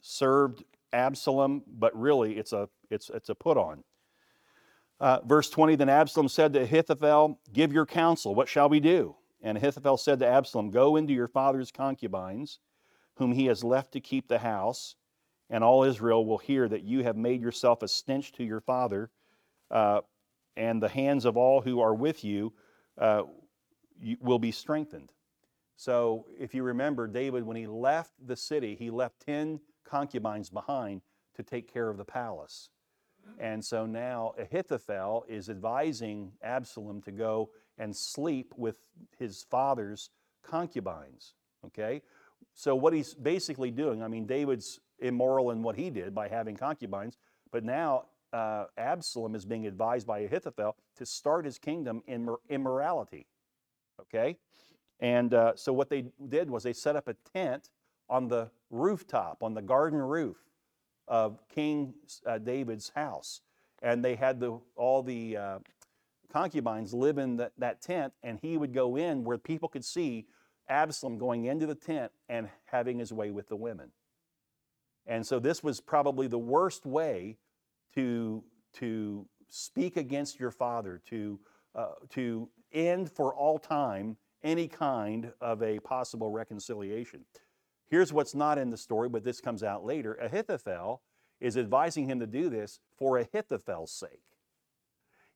[0.00, 3.82] served Absalom, but really it's a, it's, it's a put on.
[5.00, 9.16] Uh, verse 20 Then Absalom said to Ahithophel, Give your counsel, what shall we do?
[9.42, 12.60] And Ahithophel said to Absalom, Go into your father's concubines,
[13.16, 14.96] whom he has left to keep the house,
[15.50, 19.10] and all Israel will hear that you have made yourself a stench to your father,
[19.70, 20.00] uh,
[20.56, 22.52] and the hands of all who are with you
[22.98, 23.22] uh,
[24.00, 25.10] you will be strengthened.
[25.76, 31.02] So, if you remember, David, when he left the city, he left 10 concubines behind
[31.34, 32.70] to take care of the palace.
[33.38, 38.76] And so now Ahithophel is advising Absalom to go and sleep with
[39.18, 40.10] his father's
[40.42, 41.34] concubines.
[41.66, 42.02] Okay?
[42.54, 46.56] So, what he's basically doing, I mean, David's immoral in what he did by having
[46.56, 47.18] concubines,
[47.50, 53.26] but now uh, Absalom is being advised by Ahithophel to start his kingdom in immorality.
[54.00, 54.36] Okay?
[55.00, 57.70] And uh, so what they did was they set up a tent
[58.08, 60.36] on the rooftop, on the garden roof
[61.08, 61.94] of King
[62.26, 63.40] uh, David's house.
[63.82, 65.58] And they had the, all the uh,
[66.32, 70.26] concubines live in the, that tent, and he would go in where people could see
[70.68, 73.90] Absalom going into the tent and having his way with the women.
[75.06, 77.36] And so this was probably the worst way
[77.94, 78.42] to,
[78.74, 81.38] to speak against your father, to,
[81.74, 87.24] uh, to end for all time any kind of a possible reconciliation.
[87.88, 90.14] Here's what's not in the story, but this comes out later.
[90.14, 91.02] Ahithophel
[91.40, 94.22] is advising him to do this for Ahithophel's sake.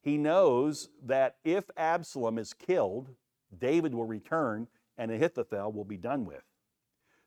[0.00, 3.08] He knows that if Absalom is killed,
[3.56, 4.68] David will return
[4.98, 6.42] and Ahithophel will be done with.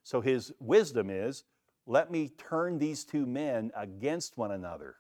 [0.04, 1.44] So his wisdom is
[1.88, 4.96] let me turn these two men against one another,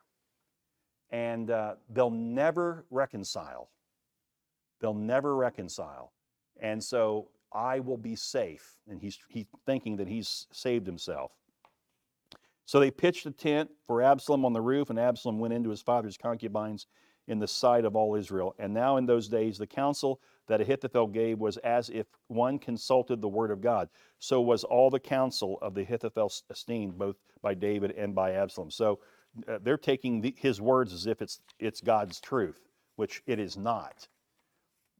[1.11, 3.69] and uh, they'll never reconcile.
[4.79, 6.11] They'll never reconcile.
[6.59, 8.77] And so I will be safe.
[8.89, 11.31] And he's, he's thinking that he's saved himself.
[12.65, 15.81] So they pitched a tent for Absalom on the roof, and Absalom went into his
[15.81, 16.87] father's concubines
[17.27, 18.55] in the sight of all Israel.
[18.59, 23.21] And now in those days, the counsel that Ahithophel gave was as if one consulted
[23.21, 23.89] the word of God.
[24.19, 28.71] So was all the counsel of the Ahithophel esteemed, both by David and by Absalom.
[28.71, 28.99] So
[29.47, 32.59] uh, they're taking the, his words as if it's, it's God's truth,
[32.95, 34.07] which it is not.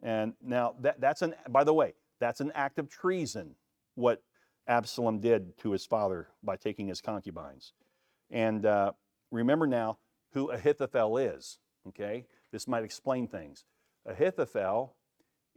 [0.02, 3.56] And now that, that's an, by the way, that's an act of treason,
[3.96, 4.24] what
[4.68, 7.74] Absalom did to his father by taking his concubines.
[8.30, 8.94] And uh,
[9.32, 9.98] remember now
[10.34, 11.58] who Ahithophel is,
[11.90, 12.26] okay?
[12.52, 13.66] This might explain things.
[14.06, 14.96] Ahithophel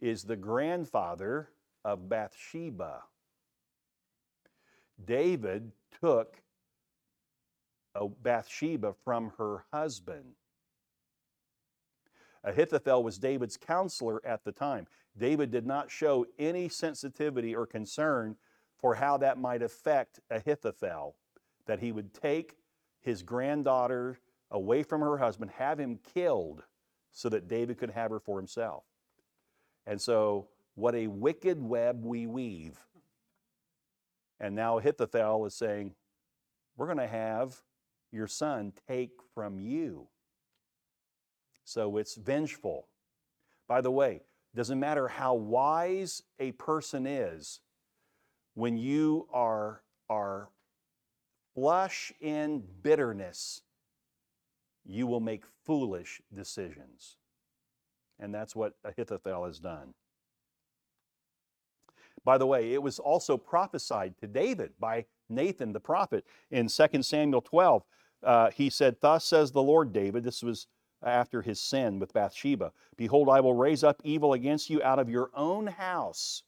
[0.01, 1.51] is the grandfather
[1.85, 3.03] of Bathsheba.
[5.05, 6.43] David took
[7.95, 10.35] uh, Bathsheba from her husband.
[12.45, 14.87] Ahithophel was David's counselor at the time.
[15.17, 18.37] David did not show any sensitivity or concern
[18.79, 21.17] for how that might affect Ahithophel,
[21.67, 22.57] that he would take
[23.01, 24.19] his granddaughter
[24.55, 26.63] away from her husband, have him killed
[27.13, 28.85] so that David could have her for himself.
[29.87, 32.79] And so, what a wicked web we weave.
[34.41, 35.95] And now Ahithophel is saying,
[36.77, 37.57] We're going to have
[38.11, 40.09] your son take from you.
[41.65, 42.87] So it's vengeful.
[43.67, 44.23] By the way,
[44.55, 47.61] doesn't matter how wise a person is,
[48.55, 50.49] when you are, are
[51.55, 53.63] flush in bitterness,
[54.85, 57.17] you will make foolish decisions.
[58.19, 59.95] And that's what Ahithophel has done.
[62.25, 67.03] By the way, it was also prophesied to David by Nathan the prophet in 2
[67.03, 67.83] Samuel 12.
[68.23, 70.67] Uh, he said, Thus says the Lord, David, this was
[71.03, 75.11] after his sin with Bathsheba Behold, I will raise up evil against you out of
[75.11, 76.43] your own house.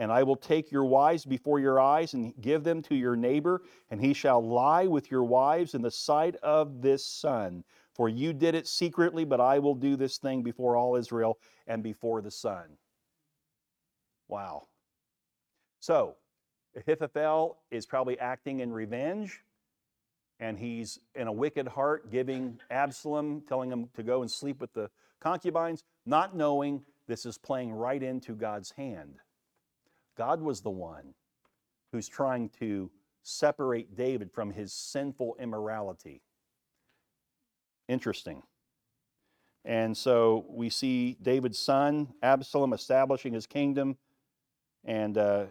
[0.00, 3.62] And I will take your wives before your eyes and give them to your neighbor,
[3.90, 7.62] and he shall lie with your wives in the sight of this sun.
[7.94, 11.82] For you did it secretly, but I will do this thing before all Israel and
[11.82, 12.78] before the sun.
[14.26, 14.68] Wow.
[15.80, 16.16] So,
[16.74, 19.42] Ahithophel is probably acting in revenge
[20.38, 24.72] and he's in a wicked heart giving Absalom, telling him to go and sleep with
[24.72, 24.88] the
[25.20, 29.16] concubines, not knowing this is playing right into God's hand.
[30.16, 31.14] God was the one
[31.92, 32.90] who's trying to
[33.22, 36.22] separate David from his sinful immorality.
[37.88, 38.42] Interesting.
[39.64, 43.96] And so we see David's son, Absalom, establishing his kingdom.
[44.84, 45.46] And uh,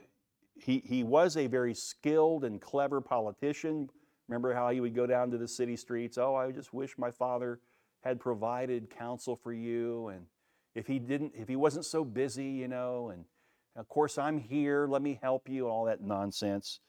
[0.56, 3.90] he, he was a very skilled and clever politician
[4.30, 6.20] Remember how he would go down to the city streets?
[6.20, 7.60] Oh, I just wish my father
[8.04, 10.10] had provided counsel for you.
[10.10, 10.28] And
[10.76, 13.26] if he didn't, if he wasn't so busy, you know, and
[13.80, 16.80] of course I'm here, let me help you, all that nonsense.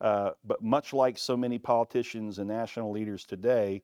[0.00, 3.82] Uh, but much like so many politicians and national leaders today,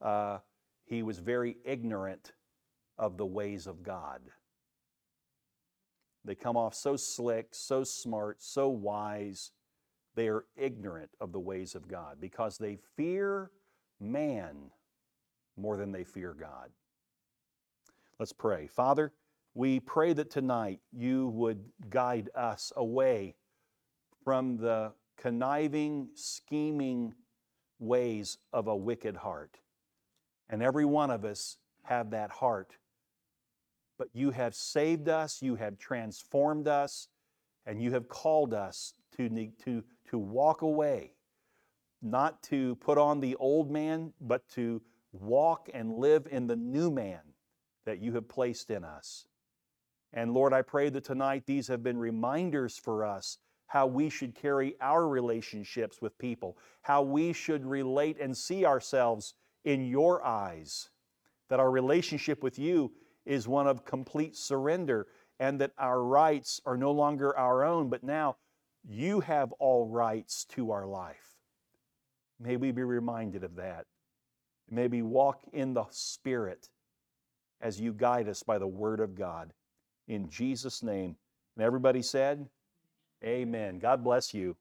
[0.00, 0.38] uh,
[0.84, 2.32] he was very ignorant
[2.98, 4.20] of the ways of God.
[6.24, 9.52] They come off so slick, so smart, so wise,
[10.14, 13.50] they are ignorant of the ways of God because they fear
[14.00, 14.70] man
[15.56, 16.70] more than they fear God.
[18.18, 18.66] Let's pray.
[18.66, 19.12] Father,
[19.56, 23.36] We pray that tonight you would guide us away
[24.22, 27.14] from the conniving, scheming
[27.78, 29.56] ways of a wicked heart.
[30.50, 32.76] And every one of us have that heart.
[33.96, 37.08] But you have saved us, you have transformed us,
[37.64, 39.30] and you have called us to,
[39.64, 41.12] to, to walk away,
[42.02, 46.90] not to put on the old man, but to walk and live in the new
[46.90, 47.20] man
[47.86, 49.24] that you have placed in us.
[50.12, 54.34] And Lord, I pray that tonight these have been reminders for us how we should
[54.34, 59.34] carry our relationships with people, how we should relate and see ourselves
[59.64, 60.90] in your eyes,
[61.48, 62.92] that our relationship with you
[63.24, 65.08] is one of complete surrender,
[65.40, 68.36] and that our rights are no longer our own, but now
[68.88, 71.36] you have all rights to our life.
[72.38, 73.86] May we be reminded of that.
[74.70, 76.68] May we walk in the Spirit
[77.60, 79.52] as you guide us by the Word of God.
[80.08, 81.16] In Jesus' name.
[81.56, 82.48] And everybody said,
[83.24, 83.78] Amen.
[83.78, 84.56] God bless you.